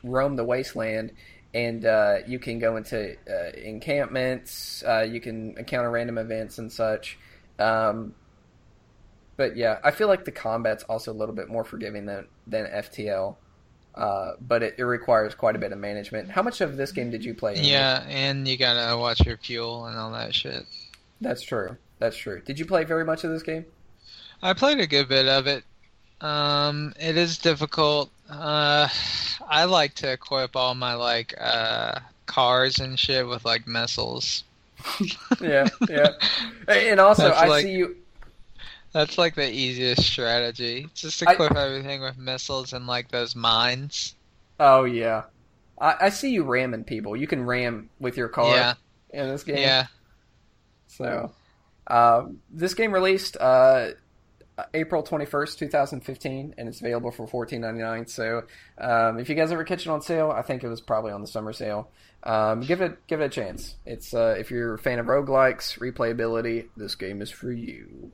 [0.04, 1.14] roam the wasteland,
[1.54, 4.84] and uh, you can go into uh, encampments.
[5.08, 7.18] You can encounter random events and such.
[7.60, 8.16] Um,
[9.38, 12.66] but yeah, I feel like the combat's also a little bit more forgiving than than
[12.66, 13.36] FTL.
[13.96, 16.32] Uh, but it, it requires quite a bit of management.
[16.32, 17.56] How much of this game did you play?
[17.56, 17.68] Andy?
[17.70, 20.66] Yeah, and you gotta watch your fuel and all that shit.
[21.22, 21.78] that's true.
[22.00, 22.42] That's true.
[22.44, 23.66] Did you play very much of this game?
[24.42, 25.64] I played a good bit of it.
[26.22, 28.10] Um, it is difficult.
[28.30, 28.88] Uh,
[29.48, 34.44] I like to equip all my like uh cars and shit with like missiles.
[35.42, 36.10] yeah, yeah.
[36.68, 37.96] And also, That's I like- see you.
[38.94, 40.88] That's like the easiest strategy.
[40.94, 44.16] Just I- equip everything with missiles and like those mines.
[44.60, 45.24] Oh yeah,
[45.80, 47.16] I, I see you ramming people.
[47.18, 48.74] You can ram with your car Yeah,
[49.10, 49.58] in this game.
[49.58, 49.88] yeah.
[50.88, 51.32] So,
[51.88, 53.92] uh, this game released uh,
[54.76, 58.06] April twenty first, two thousand fifteen, and it's available for fourteen ninety nine.
[58.08, 58.44] So,
[58.78, 61.22] um, if you guys ever catch it on sale, I think it was probably on
[61.22, 61.90] the summer sale.
[62.22, 63.76] Um, give it give it a chance.
[63.86, 68.12] It's uh, if you're a fan of roguelikes, replayability, this game is for you.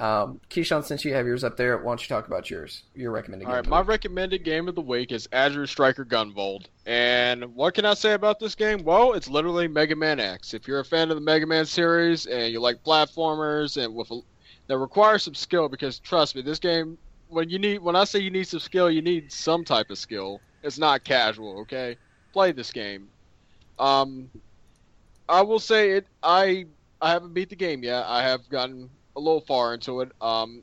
[0.00, 2.84] Um, Keyshawn, since you have yours up there, why don't you talk about yours?
[2.94, 3.56] Your recommended All game.
[3.56, 3.88] right, my week.
[3.88, 6.64] recommended game of the week is Azure Striker Gunvolt.
[6.86, 8.82] And what can I say about this game?
[8.82, 10.54] Well, it's literally Mega Man X.
[10.54, 14.10] If you're a fan of the Mega Man series and you like platformers and with
[14.10, 14.20] a,
[14.68, 16.96] that require some skill, because trust me, this game
[17.28, 19.98] when you need when I say you need some skill, you need some type of
[19.98, 20.40] skill.
[20.62, 21.96] It's not casual, okay?
[22.32, 23.08] Play this game.
[23.78, 24.30] Um,
[25.28, 26.06] I will say it.
[26.22, 26.66] I
[27.02, 28.04] I haven't beat the game yet.
[28.06, 28.90] I have gotten
[29.20, 30.10] a little far into it.
[30.20, 30.62] Um,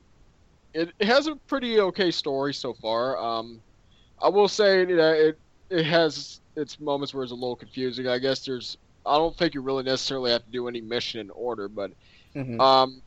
[0.74, 3.16] it, it has a pretty okay story so far.
[3.16, 3.60] Um,
[4.20, 5.38] I will say that it
[5.70, 8.08] it has its moments where it's a little confusing.
[8.08, 11.30] I guess there's I don't think you really necessarily have to do any mission in
[11.30, 11.92] order, but
[12.34, 12.60] Mhm.
[12.60, 13.00] um,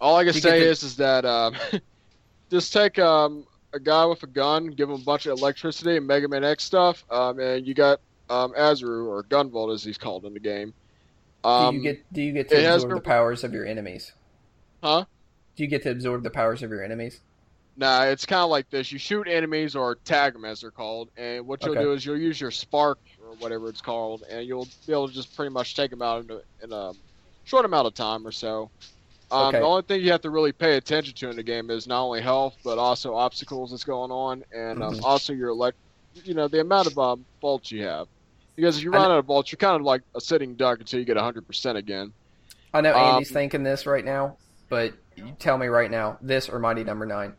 [0.00, 1.54] all I can You say the- is is that um,
[2.50, 6.06] just take um, a guy with a gun, give him a bunch of electricity and
[6.06, 10.24] Mega Man X stuff, um, and you got um, Azru or Gunvolt as he's called
[10.24, 10.74] in the game.
[11.44, 13.52] Um, do you get do you get to it has absorb been- the powers of
[13.52, 14.12] your enemies?
[14.82, 15.06] Huh?
[15.56, 17.20] Do you get to absorb the powers of your enemies?
[17.78, 18.90] Nah, it's kind of like this.
[18.90, 21.80] You shoot enemies or tag them as they're called, and what you'll Okay.
[21.80, 25.14] do is you'll use your spark or whatever it's called, and you'll be able to
[25.14, 26.92] just pretty much take them out in a, in a
[27.44, 28.70] short amount of time or so.
[29.30, 29.58] Um, Okay.
[29.58, 32.02] The only thing you have to really pay attention to in the game is not
[32.04, 35.02] only health, but also obstacles that's going on, and um, Mhm.
[35.02, 35.78] also your elect,
[36.14, 38.08] you know, the amount of um, bolts you have.
[38.56, 41.00] Because if you run out of bolts, you're kind of like a sitting duck until
[41.00, 42.14] you get 100% again.
[42.72, 46.48] I know Um, Andy's thinking this right now, but you tell me right now, this
[46.48, 47.34] or Mighty Number Nine?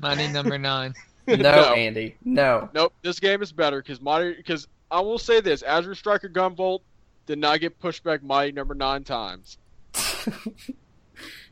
[0.00, 0.94] Mighty number nine.
[1.26, 1.74] No, No.
[1.74, 2.68] Andy, no.
[2.74, 4.34] Nope, this game is better because Mighty.
[4.34, 6.80] Because I will say this: Azure Striker Gunvolt
[7.26, 9.56] did not get pushed back Mighty number nine times.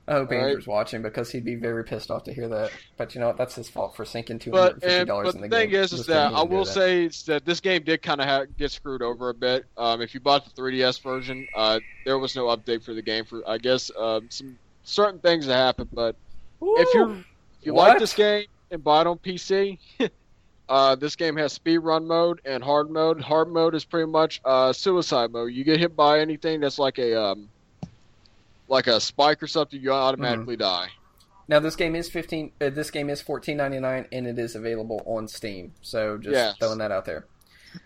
[0.09, 0.47] I hope All right.
[0.47, 2.73] Andrew's watching because he'd be very pissed off to hear that.
[2.97, 3.37] But you know what?
[3.37, 5.57] That's his fault for sinking two hundred But and fifty and dollars but the the
[5.57, 5.81] thing game.
[5.83, 6.73] is, is that I will that.
[6.73, 9.67] say is that this game did kind of ha- get screwed over a bit.
[9.79, 13.25] Um, if you bought the 3DS version, uh, there was no update for the game
[13.25, 15.89] for I guess um, some certain things that happen.
[15.93, 16.17] But
[16.77, 17.25] if you
[17.61, 17.89] if you What?
[17.89, 19.79] like this game and buy it on PC,
[20.69, 23.21] uh, this game has speed run mode and hard mode.
[23.21, 25.53] Hard mode is pretty much uh, suicide mode.
[25.53, 27.49] You get hit by anything that's like a um,
[28.69, 30.63] like a spike or something, you automatically Mm-hmm.
[30.63, 30.89] die.
[31.49, 32.53] Now this game is fifteen.
[32.61, 35.75] Uh, this game is fourteen ninety nine, and it is available on Steam.
[35.83, 36.59] So just Yes.
[36.59, 37.27] throwing that out there.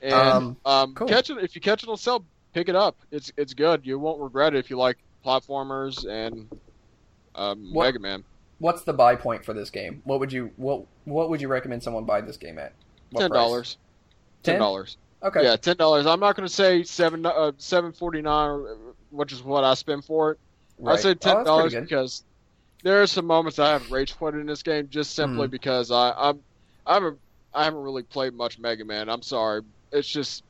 [0.02, 1.08] And Um, um, cool.
[1.08, 2.98] catch it if you catch it on sale, pick it up.
[3.10, 3.86] It's it's good.
[3.86, 6.50] You won't regret it if you like platformers and
[7.34, 8.24] um, What- Mega Man.
[8.58, 10.00] What's the buy point for this game?
[10.04, 12.72] What would you what What would you recommend someone buy this game at?
[13.10, 13.76] What ten dollars.
[14.42, 14.96] Ten dollars.
[15.22, 15.42] Okay.
[15.42, 16.06] Yeah, ten dollars.
[16.06, 18.64] I'm not going to say seven uh, seven forty nine,
[19.10, 20.38] which is what I spend for it.
[20.86, 21.82] I say ten dollars good.
[21.82, 22.22] because
[22.84, 25.50] there are some moments I have rage quit in this game just simply Mhm.
[25.50, 26.40] because I I'm
[26.86, 27.18] I haven't
[27.54, 29.08] I haven't really played much Mega Man.
[29.08, 29.62] I'm sorry.
[29.92, 30.44] It's just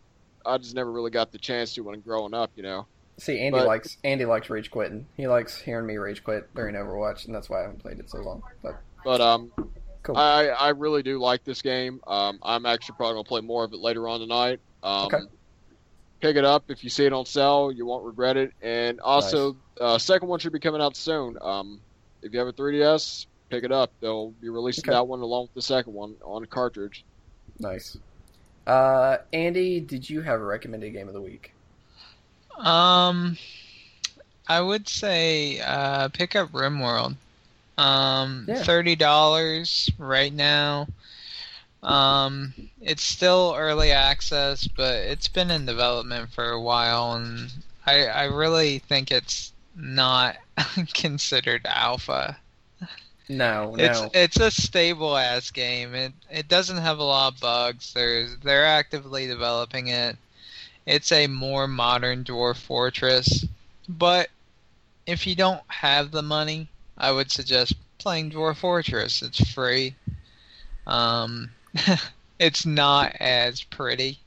[0.45, 2.51] I just never really got the chance to when I'm growing up.
[2.55, 2.87] You know.
[3.19, 5.07] See, Andy but- likes Andy likes rage quitting.
[5.17, 8.11] He likes hearing me rage quit during Overwatch, and that's why I haven't played it
[8.11, 8.43] so long.
[8.63, 9.53] But But um,
[10.03, 10.17] Cool.
[10.19, 12.01] I I really do like this game.
[12.07, 14.61] Um, I'm actually probably gonna play more of it later on tonight.
[14.83, 15.21] Um, Okay.
[16.21, 17.71] Pick it up if you see it on sale.
[17.71, 18.53] You won't regret it.
[18.63, 21.37] And also, uh, second one should be coming out soon.
[21.41, 21.81] Um,
[22.23, 23.93] if you have a 3DS, pick it up.
[24.01, 24.93] They'll be releasing Okay.
[24.93, 27.05] that one along with the second one on cartridge.
[27.59, 27.99] Nice.
[28.67, 31.53] Uh, Andy, did you have a recommended game of the week?
[32.59, 33.37] Um,
[34.49, 37.17] I would say uh, pick up RimWorld.
[37.77, 38.57] Um, Yeah.
[38.57, 40.89] thirty dollars right now.
[41.83, 47.51] Um, it's still early access, but it's been in development for a while, and
[47.87, 50.37] I I really think it's not
[50.95, 52.39] considered alpha.
[53.29, 54.11] No, It's no.
[54.13, 55.95] it's a stable ass game.
[55.95, 57.93] It it doesn't have a lot of bugs.
[57.93, 60.19] There's they're actively developing it.
[60.87, 63.45] It's a more modern Dwarf Fortress,
[63.89, 64.31] but
[65.07, 69.23] if you don't have the money, I would suggest playing Dwarf Fortress.
[69.23, 69.95] It's free.
[70.87, 71.51] Um,
[72.39, 74.19] it's not as pretty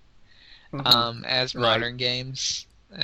[0.74, 0.86] Mhm.
[0.86, 1.82] um, as Right.
[1.82, 2.66] modern games.
[2.94, 3.02] Uh,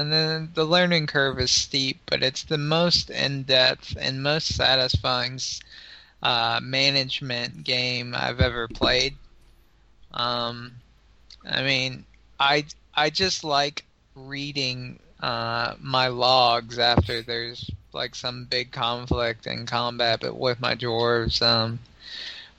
[0.00, 5.38] and then the learning curve is steep, but it's the most in-depth and most satisfying
[6.22, 9.16] uh, management game I've ever played.
[10.12, 10.82] Um,
[11.44, 12.06] I mean,
[12.40, 12.64] I
[12.94, 20.20] I just like reading uh, my logs after there's like some big conflict in combat,
[20.20, 21.40] but with my dwarves.
[21.42, 21.80] Um,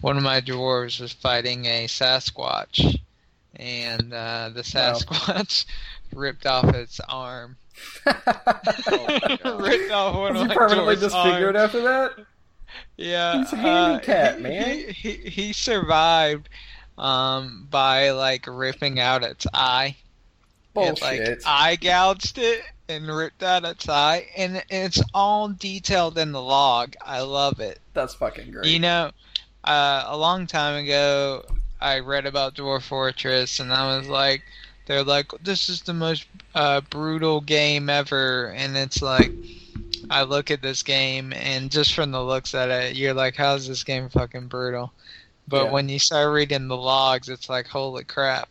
[0.01, 2.99] one of my dwarves was fighting a Sasquatch,
[3.55, 5.03] and uh, the Wow.
[5.03, 5.65] Sasquatch
[6.13, 7.57] ripped off its arm.
[8.87, 9.21] Oh
[9.59, 11.55] ripped off one Was of he my permanently dwarves' disfigured arms.
[11.55, 12.13] after that?
[12.97, 14.65] Yeah, He's uh, handicapped, he, man.
[14.65, 16.49] He, he he survived
[16.97, 19.95] um by like ripping out its eye.
[20.75, 21.43] It, like Bullshit.
[21.45, 26.95] eye gouged it and ripped out its eye, and it's all detailed in the log.
[27.01, 27.79] I love it.
[27.93, 28.65] That's fucking great.
[28.67, 29.11] You know,
[29.63, 31.45] uh, a long time ago,
[31.81, 34.43] I read about Dwarf Fortress, and I was like,
[34.85, 39.31] they're like, this is the most uh, brutal game ever, and it's like,
[40.09, 43.67] I look at this game, and just from the looks at it, you're like, how's
[43.67, 44.93] this game fucking brutal?
[45.47, 45.71] But Yeah.
[45.71, 48.49] when you start reading the logs, it's like, holy crap.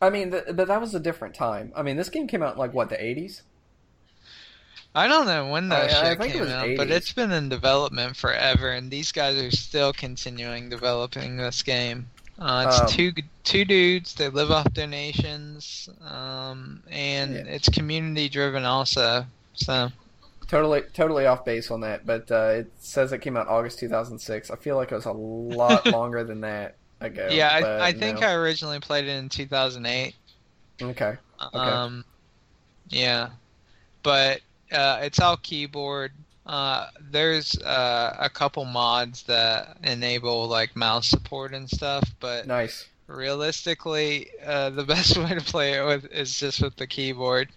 [0.00, 1.72] I mean, th- but that was a different time.
[1.76, 3.42] I mean, this game came out in like what the '80s.
[4.94, 7.12] I don't know when that I- I shit think it came was out, but it's
[7.12, 12.08] been in development forever, and these guys are still continuing developing this game.
[12.38, 13.12] Uh, it's Um, two
[13.44, 14.14] two dudes.
[14.14, 17.42] They live off donations, um, and Yeah.
[17.52, 19.26] it's community driven also.
[19.54, 19.92] So
[20.52, 22.04] Totally, totally off base on that.
[22.04, 24.50] But uh, it says it came out August 2006.
[24.50, 27.28] I feel like it was a lot longer than that ago.
[27.30, 27.48] yeah,
[27.80, 28.26] I, I think no.
[28.26, 30.14] I originally played it in 2008.
[30.82, 31.16] Okay.
[31.54, 32.04] Um,
[32.90, 33.30] yeah,
[34.02, 36.12] but uh, it's all keyboard.
[36.44, 42.88] Uh, there's uh, a couple mods that enable like mouse support and stuff, but Nice.
[43.06, 47.48] realistically, uh, the best way to play it with is just with the keyboard.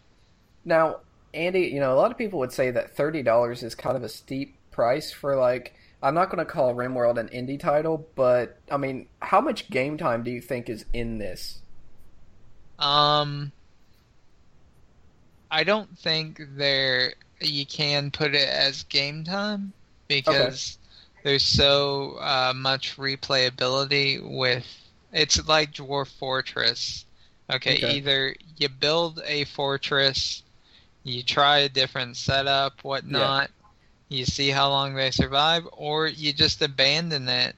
[0.63, 1.01] Now,
[1.35, 4.03] Andy, you know, a lot of people would say that thirty dollars is kind of
[4.03, 5.75] a steep price for like.
[6.03, 9.97] I'm not going to call RimWorld an indie title, but I mean, how much game
[9.97, 11.61] time do you think is in this?
[12.79, 13.51] Um,
[15.51, 19.73] I don't think there you can put it as game time
[20.07, 20.77] because
[21.23, 24.65] there's so uh, much replayability with.
[25.11, 27.05] It's like Dwarf Fortress.
[27.51, 27.97] Okay, Okay.
[27.97, 30.43] either you build a fortress,
[31.05, 33.51] you try a different setup, whatnot,
[34.09, 37.55] you see how long they survive, or you just abandon it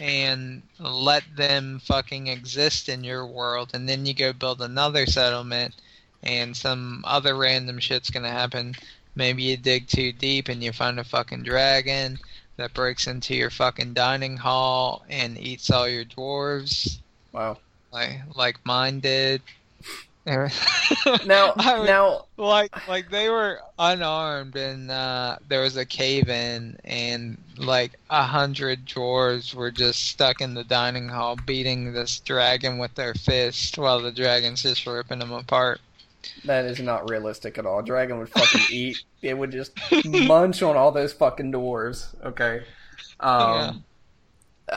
[0.00, 5.74] and let them fucking exist in your world, and then you go build another settlement,
[6.22, 8.74] and some other random shit's gonna happen.
[9.14, 12.18] Maybe you dig too deep and you find a fucking dragon
[12.56, 16.98] that breaks into your fucking dining hall and eats all your dwarves,
[17.32, 17.58] Wow.
[17.90, 19.42] like like mine did.
[21.26, 26.28] Now, I was- now, like like they were unarmed and uh there was a cave
[26.28, 32.20] in and like a hundred dwarves were just stuck in the dining hall beating this
[32.20, 35.80] dragon with their fist while the dragon's just ripping them apart
[36.44, 37.82] that is not realistic at all.
[37.82, 39.02] Dragon would fucking eat.
[39.22, 39.72] It would just
[40.04, 42.14] munch on all those fucking dwarves.
[42.24, 42.62] Okay.
[43.20, 43.72] Um, uh,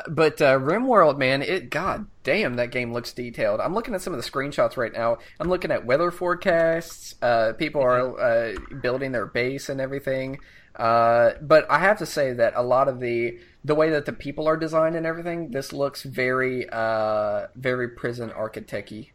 [0.07, 3.59] But uh, RimWorld, man, it god damn that game looks detailed.
[3.59, 5.19] I'm looking at some of the screenshots right now.
[5.39, 7.15] I'm looking at weather forecasts.
[7.21, 10.39] Uh, people are uh, building their base and everything.
[10.75, 14.13] Uh, but I have to say that a lot of the the way that the
[14.13, 19.09] people are designed and everything, this looks very uh, very prison architecty.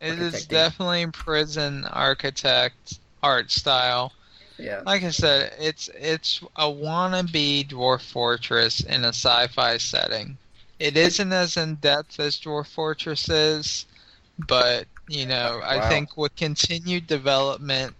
[0.00, 4.12] It is definitely prison architect art style
[4.58, 4.82] Yeah.
[4.86, 10.38] like I said, it's it's a wannabe Dwarf Fortress in a sci-fi setting.
[10.78, 13.86] It isn't as in depth as Dwarf Fortress is,
[14.38, 17.94] but you know, I think with continued development,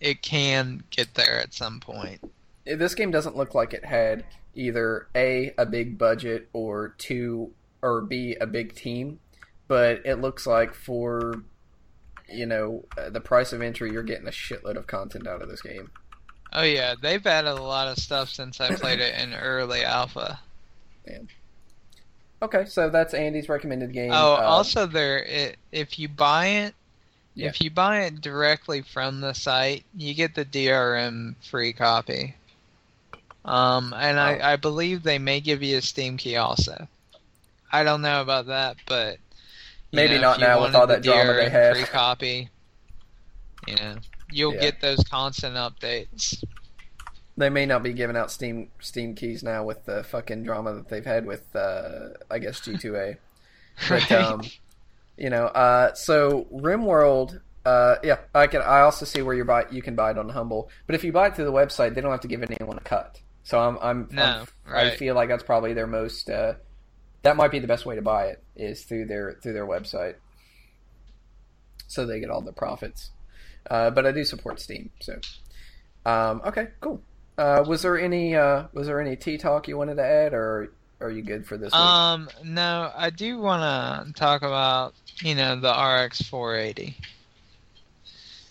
[0.00, 2.20] it can get there at some point.
[2.64, 4.24] This game doesn't look like it had
[4.54, 9.20] either A, a big budget, or two, or B, a big team.
[9.68, 11.42] But it looks like for,
[12.28, 15.48] you know, uh, the price of entry, you're getting a shitload of content out of
[15.48, 15.90] this game.
[16.52, 20.38] Oh yeah, they've added a lot of stuff since I played it in early alpha.
[22.42, 24.10] Okay, so that's Andy's recommended game.
[24.12, 26.74] Oh, Uh, also there, i if you buy it,
[27.34, 27.48] Yeah.
[27.48, 32.34] if you buy it directly from the site, you get the DRM free copy.
[33.44, 34.22] Um, and Oh.
[34.22, 36.86] I, I believe they may give you a Steam key also.
[37.72, 39.18] I don't know about that, but
[39.94, 41.76] Maybe know, not now with all the that drama they have.
[41.76, 42.48] Free copy.
[43.66, 43.96] You know,
[44.30, 44.60] you'll Yeah.
[44.60, 46.42] get those constant updates.
[47.36, 50.88] They may not be giving out Steam Steam keys now with the fucking drama that
[50.88, 53.16] they've had with, uh, I guess G2A.
[53.88, 54.42] But um,
[55.16, 58.62] you know, uh, so RimWorld, uh, yeah, I can.
[58.62, 61.10] I also see where you buy you can buy it on Humble, but if you
[61.10, 63.20] buy it through the website, they don't have to give anyone a cut.
[63.42, 66.30] So I'm, I'm, No, I'm I feel like that's probably their most.
[66.30, 66.54] Uh,
[67.24, 70.14] that might be the best way to buy it is through their through their website,
[71.88, 73.10] so they get all the profits.
[73.68, 75.18] Uh, but I do support Steam, so
[76.06, 77.02] um, okay, cool.
[77.36, 80.72] Uh, was there any uh, was there any tea talk you wanted to add, or
[81.00, 81.80] are you good for this week?
[81.80, 86.96] Um, no, I do want to talk about you know the RX 480.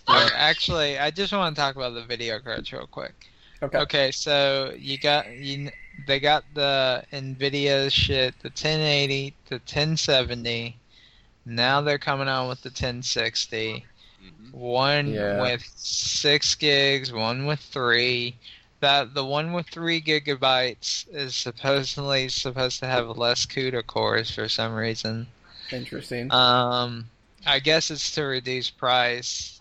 [0.06, 3.14] Or Actually, I just want to talk about the video cards real quick.
[3.62, 3.78] okay.
[3.78, 5.72] Okay, so you got you
[6.06, 10.76] they got the Nvidia shit, the 1080, the 1070.
[11.46, 13.86] Now they're coming out with the 1060.
[14.22, 14.54] Mhm.
[14.54, 15.42] One Yeah.
[15.42, 18.36] with six gigs, one with three.
[18.80, 24.50] That the one with three gigabytes is supposedly supposed to have less CUDA cores for
[24.50, 25.28] some reason.
[25.72, 26.32] Interesting.
[26.32, 27.10] Um,
[27.46, 29.60] I guess it's to reduce price.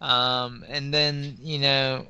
[0.00, 2.06] um, and then you know,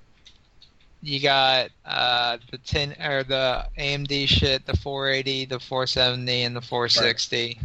[1.02, 6.60] you got uh the ten or the AMD shit, the 480, the 470, and the
[6.60, 7.60] 460.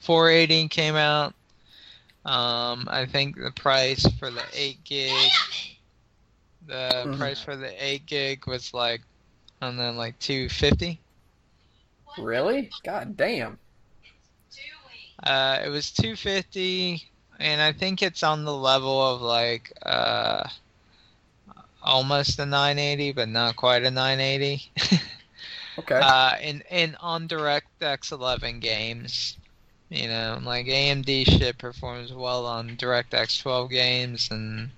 [0.00, 1.34] 480 came out.
[2.24, 5.30] Um, I think the price for the 8 gig,
[6.66, 7.16] the Mhm.
[7.16, 9.02] price for the 8 gig was like,
[9.60, 11.00] I don't know, like 250.
[12.18, 12.70] Really?
[12.84, 13.58] God damn.
[15.22, 17.02] Uh, it was 250,
[17.38, 20.48] and I think it's on the level of like uh,
[21.84, 24.72] almost a 980, but not quite a 980.
[25.78, 26.00] Okay.
[26.00, 29.36] uh, and and on DirectX 11 games,
[29.90, 34.70] you know, like AMD shit performs well on DirectX 12 games, and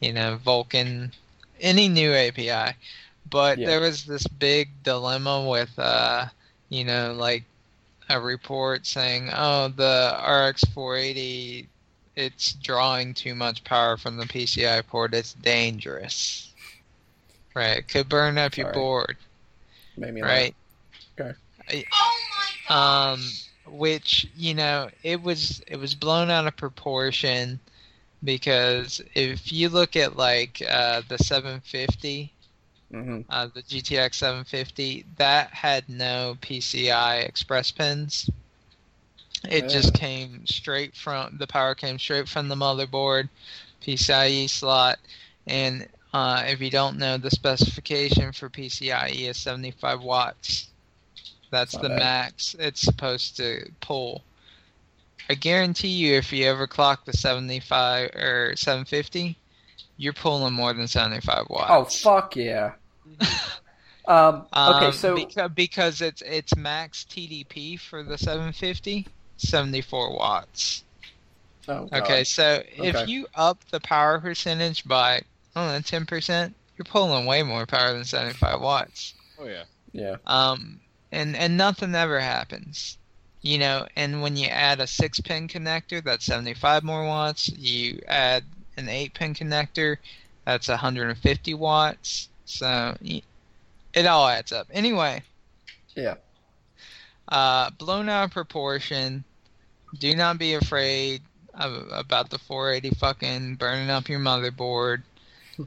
[0.00, 1.12] you know Vulkan,
[1.60, 2.76] any new API.
[3.30, 3.66] But Yeah.
[3.66, 6.26] there was this big dilemma with, uh,
[6.70, 7.44] you know, like
[8.08, 11.68] a report saying, "Oh, the RX 480,
[12.16, 15.14] it's drawing too much power from the PCI port.
[15.14, 16.52] It's dangerous."
[17.54, 18.74] Right, it could burn up your Sorry.
[18.74, 19.16] board.
[19.96, 20.54] Made me Right.
[21.18, 21.34] Okay.
[21.68, 22.70] Oh my gosh.
[22.70, 23.20] Um,
[23.66, 27.60] which you know, it was it was blown out of proportion
[28.24, 32.32] because if you look at like uh, the 750,
[32.92, 38.28] hmm uh, the GTX 750, that had no PCI Express pins.
[39.48, 39.68] It Yeah.
[39.68, 43.28] just came straight from the power came straight from the motherboard,
[43.80, 44.98] PCIe slot,
[45.46, 50.68] and uh, if you don't know, the specification for PCIe is 75 watts.
[51.50, 51.98] That's Not the bad.
[51.98, 54.22] max it's supposed to pull.
[55.28, 59.36] I guarantee you, if you ever clock the 75 or 750,
[59.96, 61.70] you're pulling more than 75 watts.
[61.70, 62.72] Oh fuck yeah.
[64.06, 69.06] Um, okay, Um, so because, because it's it's max TDP for the 750,
[69.36, 70.84] 74 watts.
[71.68, 72.88] oh, Okay, so Okay.
[72.88, 75.22] if you up the power percentage by
[75.54, 79.14] I don't know 10 percent, you're pulling way more power than 75 watts.
[79.38, 79.64] Oh yeah.
[79.92, 80.80] yeah, Um,
[81.10, 82.98] and and nothing ever happens.
[83.42, 87.48] You know, and when you add a six pin connector, that's 75 more watts.
[87.48, 88.44] You add
[88.76, 89.96] an eight pin connector,
[90.46, 92.28] that's 150 watts.
[92.44, 92.96] So
[93.92, 94.68] it all adds up.
[94.72, 95.22] Anyway.
[95.96, 96.14] Yeah.
[97.28, 99.24] Uh, blown out of proportion.
[99.98, 101.22] Do not be afraid
[101.54, 105.02] of, about the 480 fucking burning up your motherboard.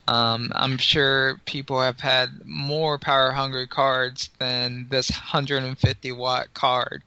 [0.08, 7.04] Um, I'm sure people have had more power hungry cards than this 150 watt card.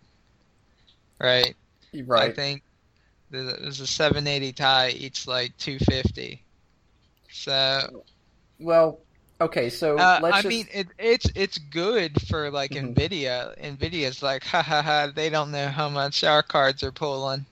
[1.20, 1.56] Right?
[1.92, 2.62] you're I think
[3.30, 6.42] there's a 780 Ti eats like 250.
[7.30, 8.04] So
[8.58, 9.00] Well,
[9.40, 12.94] okay, so uh, let's I just mean, it, it's it's good for like Mhm.
[12.94, 13.58] Nvidia.
[13.60, 15.10] Nvidia's like, ha ha ha.
[15.14, 17.46] They don't know how much our cards are pulling.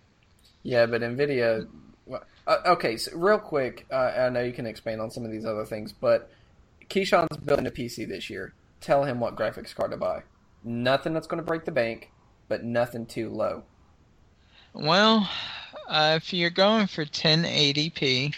[0.62, 1.66] Yeah, but Nvidia.
[2.07, 5.30] well, Uh, okay, so real quick, uh, I know you can expand on some of
[5.32, 6.30] these other things, but
[6.91, 8.55] Keyshawn's building a PC this year.
[8.80, 10.24] Tell him what graphics card to buy.
[10.62, 12.12] Nothing that's going to break the bank,
[12.49, 13.64] but nothing too low.
[14.74, 15.28] Well,
[15.89, 18.32] uh, if you're going for 1080p,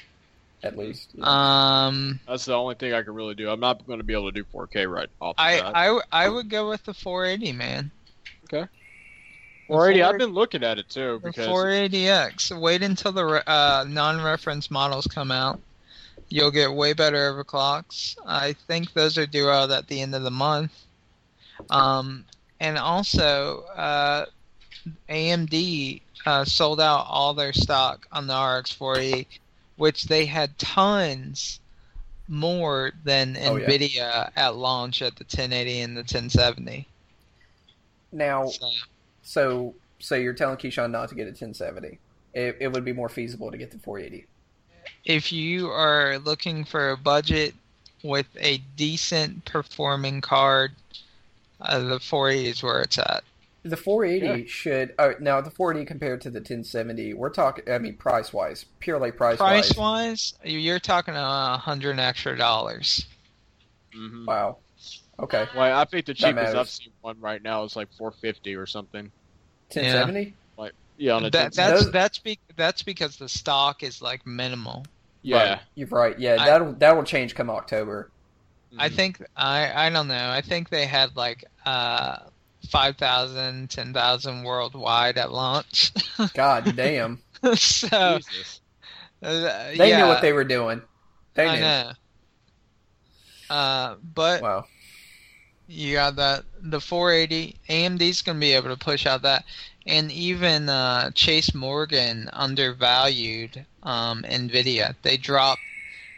[0.63, 1.19] At least.
[1.21, 3.49] um, That's the only thing I can really do.
[3.49, 5.77] I'm not going to be able to do 4K right off the I, bat.
[5.77, 7.91] I w- I would go with the 480, man.
[8.45, 8.67] Okay.
[9.69, 10.01] 480.
[10.01, 12.59] the I've been looking at it too The because 480X.
[12.59, 15.61] Wait until the uh, non-reference models come out.
[16.31, 18.17] You'll get way better overclocks.
[18.27, 20.73] I think those are due out at the end of the month.
[21.71, 22.25] Um,
[22.61, 24.27] and also, uh,
[25.09, 29.29] AMD uh, sold out all their stock on the RX 480,
[29.79, 31.61] which they had tons
[32.29, 33.67] more than Oh, yeah.
[33.67, 36.87] NVIDIA at launch at the 1080 and the 1070.
[38.13, 38.71] Now, So,
[39.23, 41.99] so so you're telling Keyshawn not to get a 1070.
[42.35, 44.27] It, it would be more feasible to get the 480.
[45.05, 47.55] if you are looking for a budget
[48.03, 50.73] with a decent performing card,
[51.61, 53.25] uh, the 480 is where it's at.
[53.65, 57.15] The 480 should uh, now the 480 compared to the 1070.
[57.15, 57.65] We're talking.
[57.71, 60.35] I mean, price wise, purely price Price wise.
[60.43, 63.07] wise, you're talking a hundred extra dollars.
[63.95, 64.27] Mhm.
[64.27, 64.59] Wow.
[65.19, 65.47] Okay.
[65.57, 69.11] Well, I think the cheapest I've seen one right now is like 450 or something.
[69.73, 70.35] 1070.
[71.01, 74.85] Yeah, on a That, that's Those- that's be, that's because the stock is like minimal.
[75.23, 75.37] yeah.
[75.51, 75.61] Right.
[75.77, 76.19] You're right.
[76.19, 78.11] Yeah, that'll that will change come October.
[78.77, 78.95] I Mhm.
[78.97, 80.29] think I I don't know.
[80.31, 82.19] I think they had like uh
[82.67, 85.93] 5,000, 10,000 worldwide at launch.
[86.35, 87.23] God damn.
[87.55, 88.61] so Jesus.
[89.23, 90.83] uh, They yeah, knew what they were doing.
[91.35, 91.93] They I know.
[93.51, 94.67] Uh, but Wow.
[95.67, 99.45] you got that the 480 AMD's gonna be able to push out that,
[99.87, 104.97] and even uh, Chase Morgan undervalued um, Nvidia.
[105.03, 105.63] They dropped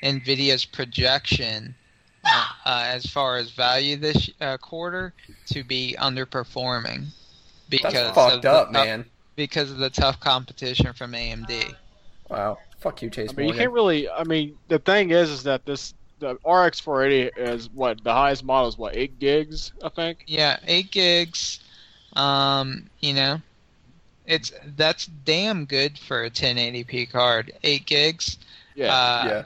[0.03, 1.77] Nvidia's projection
[2.25, 5.13] uh, uh, as far as value this uh, quarter
[5.47, 7.07] to be underperforming
[7.69, 9.05] because That's of fucked the up, tough- man.
[9.37, 11.75] Because of the tough competition from AMD.
[12.29, 12.59] Wow.
[12.81, 14.09] Fuck you, Chase I mean, you can't really.
[14.09, 18.45] I mean, the thing is, is that this the RX 480 is what the highest
[18.45, 20.25] model is what eight gigs, I think.
[20.27, 21.61] Yeah, eight gigs.
[22.15, 23.41] Um, you know,
[24.27, 27.53] it's that's damn good for a 1080p card.
[27.63, 28.39] Eight gigs.
[28.75, 28.95] Yeah.
[28.95, 29.43] Uh, Yeah.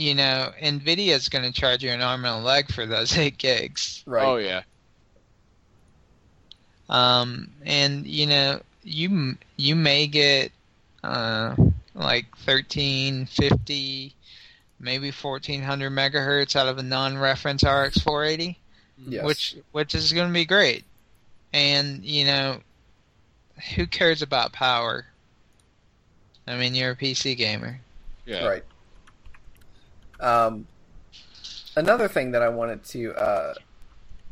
[0.00, 3.36] You know, Nvidia's going to charge you an arm and a leg for those eight
[3.36, 4.02] gigs.
[4.06, 4.26] right.
[4.26, 4.62] Oh yeah.
[6.88, 10.52] Um, and you know, you you may get
[11.04, 11.54] uh
[11.94, 14.14] like 1350,
[14.78, 18.58] maybe 1400 megahertz out of a non-reference RX 480.
[19.06, 19.24] Yes.
[19.24, 20.84] which which is going to be great.
[21.52, 22.60] And you know,
[23.74, 25.06] who cares about power?
[26.46, 27.80] I mean, you're a PC gamer.
[28.26, 28.46] Yeah.
[28.46, 28.64] Right.
[30.20, 30.66] Um,
[31.76, 33.54] another thing that I wanted to uh,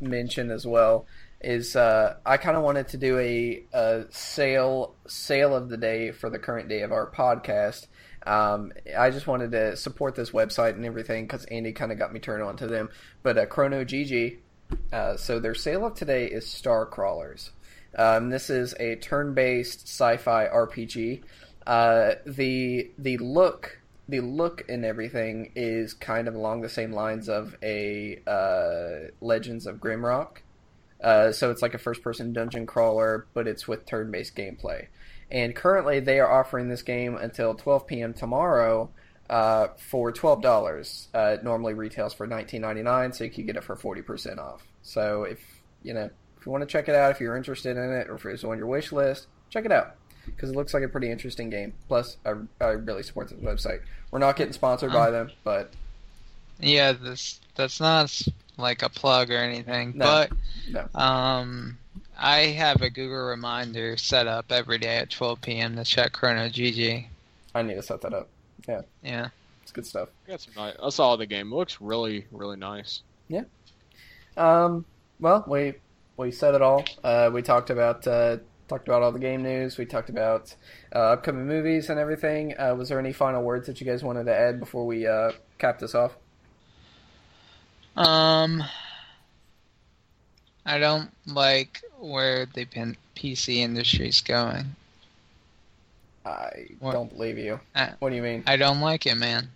[0.00, 1.06] mention as well
[1.40, 6.10] is uh, I kind of wanted to do a, a sale sale of the day
[6.10, 7.86] for the current day of our podcast.
[8.26, 12.12] Um, I just wanted to support this website and everything because Andy kind of got
[12.12, 12.90] me turned on to them.
[13.22, 14.38] But uh, Chrono GG,
[14.92, 17.50] uh, so their sale of today is StarCrawlers.
[17.96, 21.22] Um, this is a turn-based sci-fi RPG.
[21.66, 23.77] Uh, the the look
[24.08, 29.66] the look and everything is kind of along the same lines of a uh, Legends
[29.66, 30.38] of Grimrock.
[31.02, 34.86] Uh, so it's like a first-person dungeon crawler, but it's with turn-based gameplay.
[35.30, 38.14] And currently, they are offering this game until 12 p.m.
[38.14, 38.90] tomorrow
[39.28, 41.08] uh, for twelve dollars.
[41.14, 44.62] Uh, it normally retails for 19.99, so you can get it for 40% off.
[44.80, 45.38] So if
[45.82, 48.14] you know if you want to check it out, if you're interested in it, or
[48.14, 49.97] if it's on your wish list, check it out
[50.34, 51.72] because it looks like a pretty interesting game.
[51.88, 53.80] Plus, I, I really support this website.
[54.10, 55.72] We're not getting sponsored by them, but
[56.60, 58.20] Yeah, this that's not
[58.56, 60.04] like a plug or anything, No.
[60.04, 60.32] but
[60.94, 61.00] No.
[61.00, 61.78] um,
[62.16, 65.76] I have a Google reminder set up every day at 12 p.m.
[65.76, 67.06] to check Chrono GG.
[67.54, 68.28] I need to set that up.
[68.68, 68.82] Yeah.
[69.02, 69.28] Yeah.
[69.62, 70.08] It's good stuff.
[70.26, 70.74] Got some nice.
[70.82, 71.52] I saw the game.
[71.52, 73.02] It looks really, really nice.
[73.28, 73.42] Yeah.
[74.36, 74.84] Um,
[75.20, 75.74] well, we
[76.16, 76.84] we said it all.
[77.04, 78.38] Uh, we talked about uh,
[78.68, 79.78] talked about all the game news.
[79.78, 80.54] We talked about
[80.94, 82.58] uh, upcoming movies and everything.
[82.58, 85.32] Uh, was there any final words that you guys wanted to add before we uh,
[85.58, 86.16] cap this off?
[87.96, 88.62] Um,
[90.64, 92.66] I don't like where the
[93.16, 94.76] PC industry's going.
[96.24, 96.92] I What?
[96.92, 97.60] don't believe you.
[97.74, 98.46] Uh, What do you mean?
[98.46, 99.50] I don't like it, man.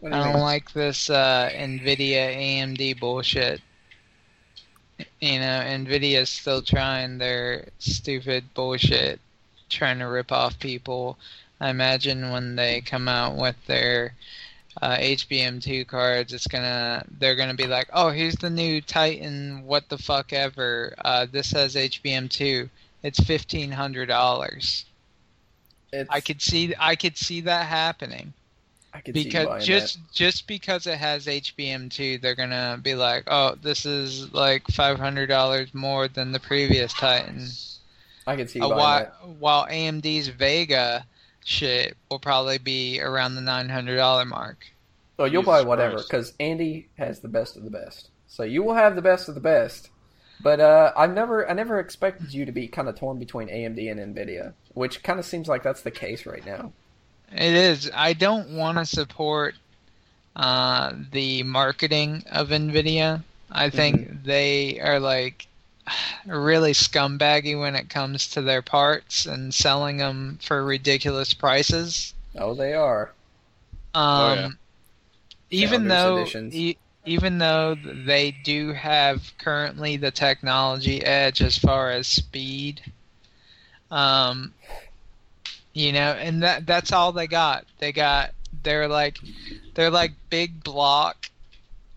[0.00, 0.40] Do I don't mean?
[0.40, 3.60] like this uh, NVIDIA AMD bullshit.
[5.20, 9.20] You know, NVIDIA's still trying their stupid bullshit,
[9.68, 11.18] trying to rip off people.
[11.60, 14.14] I imagine when they come out with their
[14.80, 19.88] uh, HBM2 cards, it's gonna they're gonna be like, oh, here's the new Titan, what
[19.88, 20.94] the fuck ever.
[21.04, 22.68] Uh, this has HBM2.
[23.02, 24.84] It's fifteen hundred dollars.
[26.10, 28.32] I could see I could see that happening
[29.04, 34.32] because buying just just because it has HBM2, they're gonna be like, oh, this is
[34.32, 37.46] like five hundred dollars more than the previous Titan.
[38.26, 41.06] I can see you Uh, buying while, while AMD's Vega
[41.44, 44.66] shit will probably be around the nine hundred dollar mark.
[45.18, 48.10] Oh, you'll Jesus buy whatever because Andy has the best of the best.
[48.26, 49.90] So you will have the best of the best.
[50.40, 53.90] But uh, I've never, I never expected you to be kind of torn between AMD
[53.90, 56.72] and Nvidia, which kind of seems like that's the case right now.
[57.32, 57.90] It is.
[57.94, 59.54] I don't want to support
[60.36, 63.24] uh, the marketing of Nvidia.
[63.50, 64.24] I think Mm-hmm.
[64.24, 65.48] they are like
[66.26, 72.14] really scumbaggy when it comes to their parts and selling them for ridiculous prices.
[72.36, 73.14] Oh, they are.
[73.94, 74.48] Um, Oh, yeah.
[75.50, 82.06] even though e- even though they do have currently the technology edge as far as
[82.06, 82.82] speed,
[83.90, 84.54] um,
[85.76, 87.66] you know, and that that's all they got.
[87.80, 88.30] They got
[88.62, 89.18] they're like
[89.74, 91.28] they're like big block.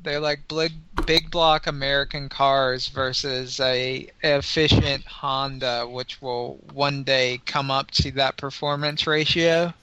[0.03, 0.73] They're like big
[1.05, 8.11] big block American cars versus a efficient Honda, which will one day come up to
[8.11, 9.73] that performance ratio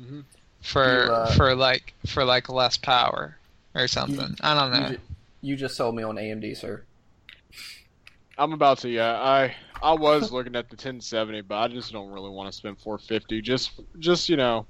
[0.00, 0.22] Mhm.
[0.60, 3.36] for You, uh, for like for like less power
[3.74, 4.36] or something.
[4.40, 4.96] I don't You, know.
[5.42, 6.84] you just sold me on AMD, sir.
[8.38, 8.88] I'm about to.
[8.88, 12.56] Yeah, I I was looking at the 1070, but I just don't really want to
[12.56, 13.40] spend 450.
[13.42, 14.66] Just just you know,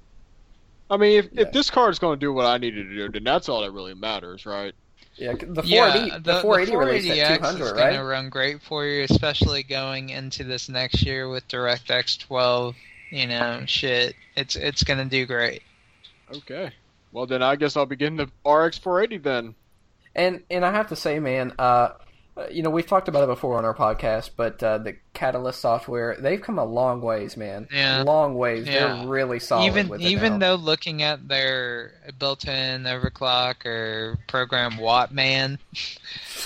[0.89, 1.41] I mean, if, Yeah.
[1.43, 3.61] if this card is going to do what I needed to do, then that's all
[3.61, 4.73] that really matters, right?
[5.15, 7.77] Yeah, the 480, yeah, the, 480 released at 480X 200, is right?
[7.77, 12.75] going to run great for you, especially going into this next year with DirectX 12.
[13.11, 15.61] You know, shit, it's it's going to do great.
[16.35, 16.71] Okay.
[17.11, 19.55] Well, then I guess I'll begin the RX 480 then.
[20.15, 21.89] And and I have to say, man, uh,
[22.49, 26.17] you know, we've talked about it before on our podcast, but uh, the Catalyst software,
[26.19, 27.67] they've come a long ways, man.
[27.71, 28.01] Yeah.
[28.01, 28.67] Long ways.
[28.67, 28.95] Yeah.
[28.95, 30.55] They're really solid even with it even now.
[30.57, 35.59] though looking at their built-in overclock or program Wattman,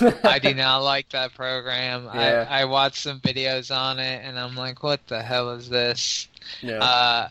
[0.24, 2.04] I do not like that program.
[2.04, 2.46] Yeah.
[2.48, 6.28] I, I watched some videos on it and I'm like, what the hell is this?
[6.60, 6.78] Yeah.
[6.78, 7.28] Uh,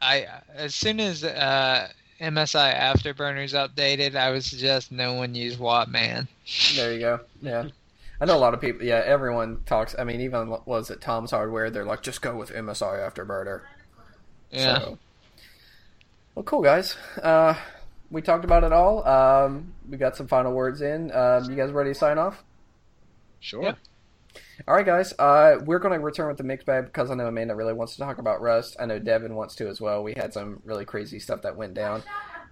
[0.00, 1.88] I as soon as uh,
[2.20, 6.28] MSI Afterburners updated, I would suggest no one use Wattman.
[6.76, 7.20] There you go.
[7.42, 7.68] Yeah.
[8.20, 8.86] I know a lot of people.
[8.86, 9.94] Yeah, everyone talks.
[9.98, 11.70] I mean, even was it Tom's Hardware?
[11.70, 13.62] They're like, just go with MSI Afterburner.
[14.50, 14.78] Yeah.
[14.78, 14.98] So.
[16.34, 16.96] Well, cool guys.
[17.20, 17.54] Uh,
[18.10, 19.06] we talked about it all.
[19.06, 21.12] Um, we got some final words in.
[21.12, 22.42] Um, you guys ready to sign off?
[23.40, 23.62] Sure.
[23.62, 23.74] Yeah.
[24.68, 25.12] All right, guys.
[25.18, 27.94] Uh, we're going to return with the mixed bag because I know Amanda really wants
[27.94, 28.76] to talk about Rust.
[28.78, 30.02] I know Devin wants to as well.
[30.04, 32.02] We had some really crazy stuff that went down.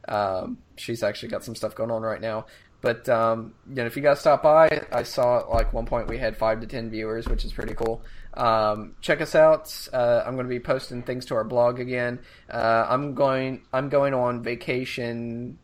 [0.09, 2.47] Um, she's actually got some stuff going on right now.
[2.81, 6.09] But um, you know, if you guys stop by, I saw at like one point
[6.09, 8.03] we had five to ten viewers, which is pretty cool.
[8.35, 9.89] Um, check us out.
[9.93, 12.19] Uh, I'm going to be posting things to our blog again.
[12.51, 13.63] Uh, I'm going.
[13.73, 15.59] I'm going on vacation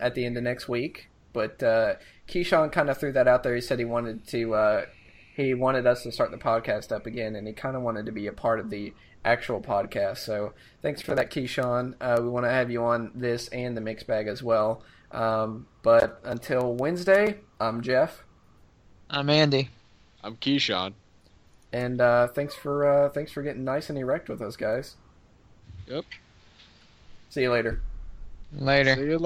[0.00, 1.08] at the end of next week.
[1.32, 1.94] But uh,
[2.28, 3.56] Keyshawn kind of threw that out there.
[3.56, 4.84] He said he wanted to.
[5.34, 8.12] He wanted us to start the podcast up again, and he kind of wanted to
[8.12, 8.92] be a part of the
[9.24, 10.18] actual podcast.
[10.18, 10.52] So
[10.82, 11.94] thanks for that, Keyshawn.
[12.00, 14.82] Uh, we want to have you on this and the mix bag as well.
[15.10, 18.24] Um, but until Wednesday, I'm Jeff,
[19.10, 19.70] I'm Andy.
[20.24, 20.94] I'm Keyshawn.
[21.72, 24.96] and uh, thanks for uh, thanks for getting nice and erect with us, guys.
[25.86, 26.04] Yep.
[27.30, 27.80] See you later.
[28.52, 28.94] Later.
[28.96, 29.20] See you later.